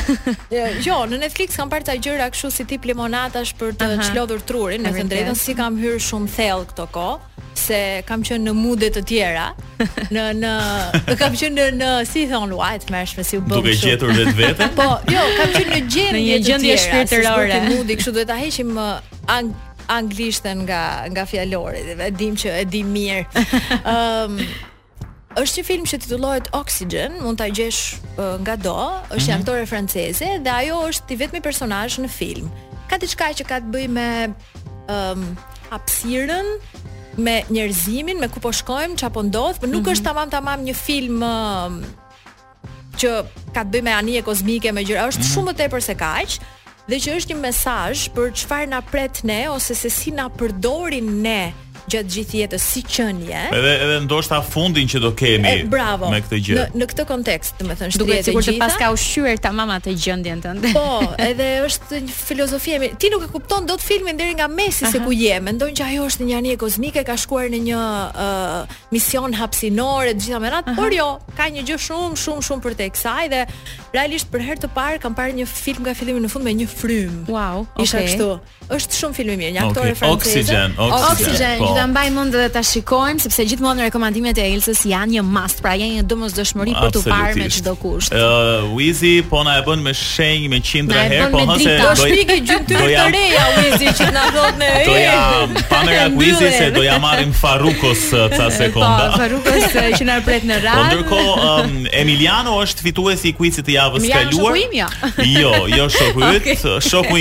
Jo, 0.89 0.97
në 1.13 1.21
Netflix 1.27 1.53
kam 1.61 1.69
parë 1.69 1.89
ta 1.91 1.99
gjëra 2.01 2.31
kështu 2.33 2.49
si 2.57 2.65
tip 2.73 2.89
limonadash 2.89 3.53
për 3.61 3.77
të 3.77 3.93
çlodhur 4.09 4.41
trurin, 4.49 4.81
në 4.89 4.97
të 5.03 5.09
drejtën 5.13 5.37
si 5.45 5.53
kam 5.57 5.77
hyrë 5.77 6.01
shumë 6.09 6.33
thellë 6.33 6.71
këto 6.73 6.89
kohë 6.97 7.17
se 7.57 7.75
kam 8.05 8.21
qenë 8.21 8.45
në 8.45 8.51
mude 8.53 8.85
të 8.93 9.01
tjera 9.09 9.47
në 10.13 10.23
në 10.39 10.51
kam 11.17 11.33
qenë 11.37 11.53
në, 11.57 11.65
në 11.79 11.87
si 12.05 12.25
thon 12.29 12.45
luajt 12.53 12.86
mësh 12.91 13.17
me 13.17 13.23
si 13.25 13.37
u 13.37 13.41
bën. 13.43 13.55
Duke 13.57 13.75
gjetur 13.75 14.11
vetë 14.15 14.35
vetë. 14.39 14.67
Po, 14.79 14.87
jo, 15.11 15.23
kam 15.39 15.53
qenë 15.55 15.71
në 15.71 15.81
gjendje 15.83 16.23
një 16.25 16.39
gjendje 16.47 16.77
shpirtërore. 16.85 17.59
Në 17.67 17.75
mundi, 17.75 17.97
kështu 17.99 18.13
duhet 18.17 18.31
ta 18.31 18.37
heqim 18.39 18.73
uh, 18.81 18.95
ang 19.31 19.53
anglishten 19.91 20.65
nga 20.67 20.81
nga 21.13 21.23
fjalori 21.25 21.79
e 21.95 22.09
dim 22.15 22.35
që 22.35 22.57
e 22.63 22.65
di 22.67 22.81
mirë. 22.87 23.45
Ëm 23.83 23.85
ehm, 23.93 24.41
um, 24.41 24.41
është 25.37 25.61
një 25.61 25.65
film 25.67 25.83
që 25.85 25.97
titullohet 26.01 26.47
Oxygen, 26.57 27.19
mund 27.21 27.37
ta 27.37 27.45
gjesh 27.53 27.97
uh, 28.17 28.39
nga 28.41 28.55
do, 28.57 28.73
është 28.73 29.13
një 29.13 29.17
mm 29.17 29.19
-hmm. 29.27 29.39
aktore 29.39 29.65
franceze 29.69 30.29
dhe 30.43 30.49
ajo 30.61 30.79
është 30.89 31.13
i 31.13 31.17
vetmi 31.21 31.41
personazh 31.45 31.99
në 32.01 32.07
film. 32.09 32.49
Ka 32.89 32.97
diçka 32.97 33.25
që 33.37 33.43
ka 33.45 33.59
të 33.61 33.69
bëjë 33.75 33.87
me 33.99 34.09
ëm 34.25 34.33
ehm, 34.33 34.33
um, 34.97 35.37
hapësirën, 35.71 36.47
me 37.21 37.43
njerëzimin, 37.53 38.19
me 38.19 38.27
ku 38.33 38.39
po 38.41 38.51
shkojmë, 38.51 38.95
çfarë 38.97 39.13
po 39.13 39.21
ndodh, 39.23 39.59
por 39.59 39.69
nuk 39.69 39.81
mm 39.81 39.85
-hmm. 39.85 39.91
është 39.97 40.03
tamam 40.03 40.29
tamam 40.29 40.59
një 40.63 40.73
film 40.73 41.21
uh, 41.21 41.85
që 42.97 43.13
ka 43.53 43.63
të 43.63 43.69
bëjë 43.75 43.85
me 43.85 43.93
anije 43.93 44.23
kozmike 44.25 44.71
me 44.73 44.83
gjëra, 44.85 45.05
është 45.11 45.21
mm 45.21 45.23
-hmm. 45.23 45.33
shumë 45.33 45.51
më 45.51 45.57
tepër 45.61 45.81
se 45.87 45.95
kaq 46.03 46.37
dhe 46.87 46.97
që 47.03 47.15
është 47.17 47.31
një 47.33 47.39
mesazh 47.45 48.01
për 48.15 48.27
çfarë 48.39 48.69
na 48.73 48.81
pret 48.91 49.23
ne 49.23 49.41
ose 49.55 49.75
se 49.75 49.89
si 49.89 50.11
na 50.17 50.27
përdorin 50.37 51.07
ne 51.25 51.41
gjatë 51.87 52.13
gjithë 52.17 52.39
jetës 52.41 52.63
si 52.67 52.81
qenie. 52.83 53.35
Edhe 53.55 53.71
edhe 53.85 53.97
ndoshta 54.03 54.39
fundin 54.45 54.89
që 54.91 54.99
do 55.03 55.11
kemi 55.17 55.51
e, 55.63 55.63
bravo, 55.71 56.09
me 56.11 56.19
këtë 56.23 56.39
gjë. 56.43 56.55
Në 56.57 56.81
në 56.81 56.87
këtë 56.91 57.05
kontekst, 57.09 57.59
do 57.61 57.65
të 57.71 57.75
thënë, 57.79 57.95
shtrihet 57.95 58.17
gjithë. 58.17 58.31
Duket 58.31 58.31
sikur 58.31 58.43
të 58.47 58.55
gjitha, 58.55 58.89
ushqyer 58.97 59.41
tamam 59.43 59.71
atë 59.77 59.93
gjendjen 60.03 60.41
tënde. 60.43 60.73
Po, 60.75 60.99
edhe 61.23 61.47
është 61.67 62.01
një 62.07 62.15
filozofi. 62.15 62.77
Ti 63.05 63.11
nuk 63.13 63.23
e 63.23 63.31
kupton 63.31 63.67
dot 63.69 63.81
filmin 63.83 64.19
deri 64.19 64.35
nga 64.39 64.49
Messi 64.51 64.91
se 64.91 65.01
ku 65.05 65.15
je. 65.15 65.39
Mendon 65.47 65.73
që 65.79 65.87
ajo 65.93 66.09
është 66.11 66.27
një 66.29 66.39
anije 66.41 66.59
kozmike, 66.65 67.05
ka 67.07 67.15
shkuar 67.19 67.49
në 67.53 67.63
një 67.69 67.81
uh, 68.27 68.77
mision 68.93 69.37
hapësinor 69.39 70.11
e 70.11 70.17
gjitha 70.19 70.41
me 70.43 70.51
radhë, 70.53 70.75
por 70.77 70.95
jo, 70.95 71.07
ka 71.39 71.47
një 71.53 71.63
gjë 71.71 71.79
shumë 71.87 72.19
shumë 72.25 72.47
shumë 72.51 72.65
për 72.67 72.77
tek 72.83 72.99
saj 72.99 73.31
dhe 73.31 73.43
realisht 73.95 74.27
për 74.33 74.43
herë 74.43 74.63
të 74.65 74.73
parë 74.75 74.99
kam 75.01 75.15
parë 75.17 75.37
një 75.39 75.47
film 75.49 75.87
nga 75.87 75.93
fillimi 75.97 76.19
në 76.25 76.29
fund 76.31 76.43
me 76.45 76.53
një 76.57 76.67
frym. 76.71 77.21
Wow, 77.31 77.63
okay. 77.69 77.87
Isha 77.87 78.01
kështu. 78.03 78.29
Është 78.75 78.97
shumë 78.99 79.15
film 79.15 79.31
i 79.31 79.37
mirë, 79.39 79.53
një 79.55 79.61
aktore 79.63 79.93
okay. 79.93 79.99
franceze. 80.01 80.41
Oxygen, 80.51 80.75
oxygen. 80.75 81.13
oxygen. 81.15 81.61
Po, 81.63 81.69
ta 81.77 81.85
mbaj 81.87 82.07
mend 82.15 82.33
dhe 82.33 82.47
ta 82.55 82.63
shikojmë 82.65 83.21
sepse 83.21 83.43
gjithmonë 83.51 83.83
rekomandimet 83.85 84.39
e 84.41 84.45
Elsës 84.55 84.79
janë 84.89 85.11
një 85.11 85.21
must, 85.29 85.59
pra 85.61 85.75
janë 85.77 85.99
një 85.99 86.05
domosdoshmëri 86.09 86.71
për 86.73 86.91
të 86.95 87.01
parë 87.05 87.35
me 87.37 87.49
çdo 87.53 87.73
kusht. 87.77 88.09
Ë 88.09 88.17
uh, 88.71 89.01
po 89.29 89.41
na 89.45 89.57
e 89.61 89.61
bën 89.67 89.81
me 89.85 89.93
shenj 89.95 90.47
me 90.49 90.57
100 90.65 90.89
herë, 90.97 91.29
po 91.35 91.39
ha 91.43 91.45
do 91.51 91.57
të 91.67 91.95
shpikë 92.01 92.35
gjymtyrë 92.49 92.81
të 92.81 92.85
reja 93.13 93.43
Wizy 93.61 93.87
që 93.99 94.07
na 94.15 94.23
thot 94.33 94.55
në 94.57 94.67
ai. 94.73 94.85
Do 94.87 94.93
ja 94.97 95.17
panëra 95.69 96.07
Wizy 96.17 96.49
se 96.57 96.67
do 96.77 96.81
ja 96.87 96.97
marrim 97.03 97.33
Farukos 97.43 98.03
ca 98.39 98.45
sekonda. 98.57 99.03
Po 99.13 99.17
Farukos 99.21 99.63
që 100.01 100.03
na 100.09 100.15
pret 100.25 100.43
në 100.49 100.57
po, 100.57 100.65
radhë. 100.65 100.73
Po 100.73 100.81
ndërkohë 100.81 101.33
um, 101.51 101.71
Emiliano 102.01 102.51
është 102.63 102.79
fituesi 102.87 103.27
i 103.33 103.35
quizit 103.37 103.63
të 103.69 103.71
javës 103.77 104.01
së 104.01 104.09
kaluar. 104.15 104.51
Jo, 104.57 104.65
ja. 104.79 104.87
jo, 105.43 105.53
jo 105.77 105.85
shoku 105.93 106.19
i, 106.41 106.43
shoku 106.89 107.15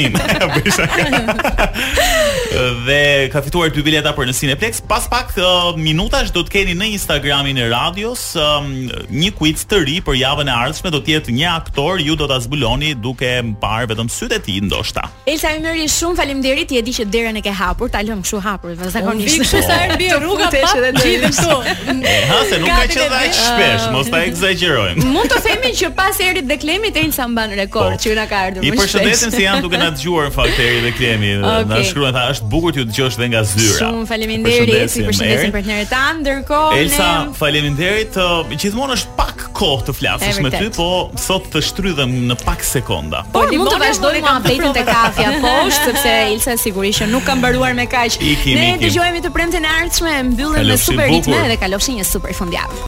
Dhe 2.87 3.03
ka 3.33 3.43
fituar 3.45 3.69
dy 3.75 3.81
bileta 3.85 4.11
për 4.17 4.25
në 4.31 4.35
Cineplex. 4.47 4.81
Pas 4.81 5.09
pak 5.11 5.33
uh, 5.41 5.75
minutash 5.77 6.31
do 6.31 6.43
të 6.47 6.53
keni 6.55 6.75
në 6.79 6.91
Instagramin 6.95 7.59
e 7.59 7.65
radios 7.73 8.21
um, 8.39 8.69
një 9.11 9.33
quiz 9.37 9.65
të 9.69 9.81
ri 9.89 9.97
për 10.07 10.19
javën 10.21 10.47
e 10.47 10.53
ardhshme, 10.55 10.93
do 10.95 11.01
të 11.03 11.15
jetë 11.17 11.35
një 11.35 11.49
aktor, 11.51 11.99
ju 12.03 12.15
do 12.17 12.29
ta 12.31 12.39
zbuloni 12.45 12.93
duke 13.03 13.31
parë 13.61 13.91
vetëm 13.91 14.11
sytë 14.13 14.39
e 14.41 14.45
tij 14.47 14.61
ndoshta. 14.69 15.03
Elsa 15.33 15.51
mëri 15.63 15.89
shumë 15.91 16.19
faleminderit, 16.21 16.69
ti 16.71 16.79
e 16.79 16.83
di 16.87 16.95
që 16.95 17.09
derën 17.11 17.41
e 17.41 17.43
ke 17.43 17.53
hapur, 17.59 17.91
ta 17.91 18.05
lëm 18.07 18.23
kështu 18.25 18.43
hapur, 18.45 18.77
vazhdonisht. 18.79 19.35
Unë 19.35 19.49
kështu 19.49 19.63
sa 19.67 19.81
erdhi 19.89 20.11
rruga 20.15 20.51
pa 20.53 20.71
gjithë 20.95 21.33
këtu. 21.33 21.99
Ha, 22.31 22.39
se 22.53 22.61
nuk 22.63 22.71
ka 22.71 22.87
qenë 22.95 23.21
aq 23.23 23.37
shpesh, 23.41 23.89
mos 23.97 24.11
ta 24.15 24.23
egzagjerojmë. 24.29 25.07
Mund 25.17 25.33
të 25.35 25.41
themi 25.49 25.75
që 25.83 25.91
pas 25.99 26.21
erit 26.25 26.47
dhe 26.49 26.61
Klemit 26.63 26.97
Elsa 27.03 27.27
mban 27.33 27.53
rekord 27.59 27.97
po. 27.99 28.03
që 28.07 28.15
na 28.19 28.29
ka 28.31 28.45
ardhur 28.53 28.63
më 28.63 28.79
shpesh. 28.79 28.79
I 28.79 28.85
përshëndesim 28.85 29.35
se 29.35 29.45
janë 29.47 29.65
duke 29.67 29.81
na 29.83 29.91
dëgjuar 29.97 30.31
në 30.31 30.87
dhe 30.87 30.95
Klemi, 31.01 31.35
na 31.73 31.83
shkruan 31.89 32.15
tha 32.17 32.29
është 32.35 32.51
bukur 32.55 32.77
t'ju 32.77 32.87
dëgjosh 32.93 33.19
dhe 33.21 33.31
nga 33.33 33.43
zyra. 33.47 33.79
Shumë 33.83 34.07
faleminderit 34.09 34.36
faleminderit 34.43 35.95
Ndërkohë 36.21 36.79
Elsa, 36.81 37.09
faleminderit. 37.37 38.19
gjithmonë 38.53 38.97
është 38.97 39.15
pak 39.19 39.45
kohë 39.57 39.87
të 39.89 39.95
flasësh 39.97 40.41
me 40.45 40.51
ty, 40.55 40.69
po 40.77 40.89
sot 41.21 41.49
të 41.53 41.63
shtrydhem 41.67 42.15
në 42.31 42.39
pak 42.45 42.65
sekonda. 42.67 43.23
Po, 43.33 43.45
po 43.47 43.61
mund 43.61 43.73
të 43.73 43.81
vazhdoni 43.85 44.25
me 44.25 44.35
updatein 44.41 44.77
te 44.77 44.85
kafja 44.89 45.35
poshtë 45.45 45.87
sepse 45.89 46.15
Elsa 46.33 46.59
sigurisht 46.61 47.05
nuk 47.13 47.27
ka 47.29 47.37
mbaruar 47.39 47.77
me 47.79 47.87
kaq. 47.91 48.19
Ne 48.23 48.75
dëgjohemi 48.83 49.25
të 49.25 49.33
premten 49.35 49.65
e 49.67 49.73
ardhshme, 49.83 50.17
mbyllen 50.35 50.69
me 50.69 50.79
super 50.81 51.09
ritme 51.13 51.47
dhe 51.53 51.61
kalofshi 51.63 51.97
një 52.01 52.09
super 52.11 52.35
fundjavë. 52.37 52.85